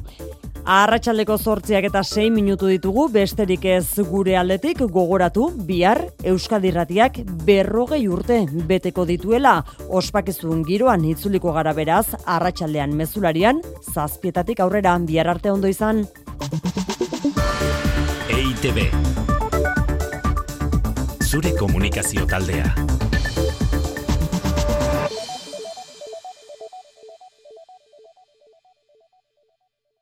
[0.62, 7.18] Arratxaldeko zortziak eta 6 minutu ditugu, besterik ez gure aldetik gogoratu, bihar Euskadirratiak
[7.48, 13.62] berrogei urte beteko dituela, ospakizun giroan itzuliko gara beraz, arratsaldean mezularian,
[13.94, 16.06] zazpietatik aurrera bihar arte ondo izan.
[18.30, 19.31] EITB
[21.32, 22.76] Zure komunikazio taldea.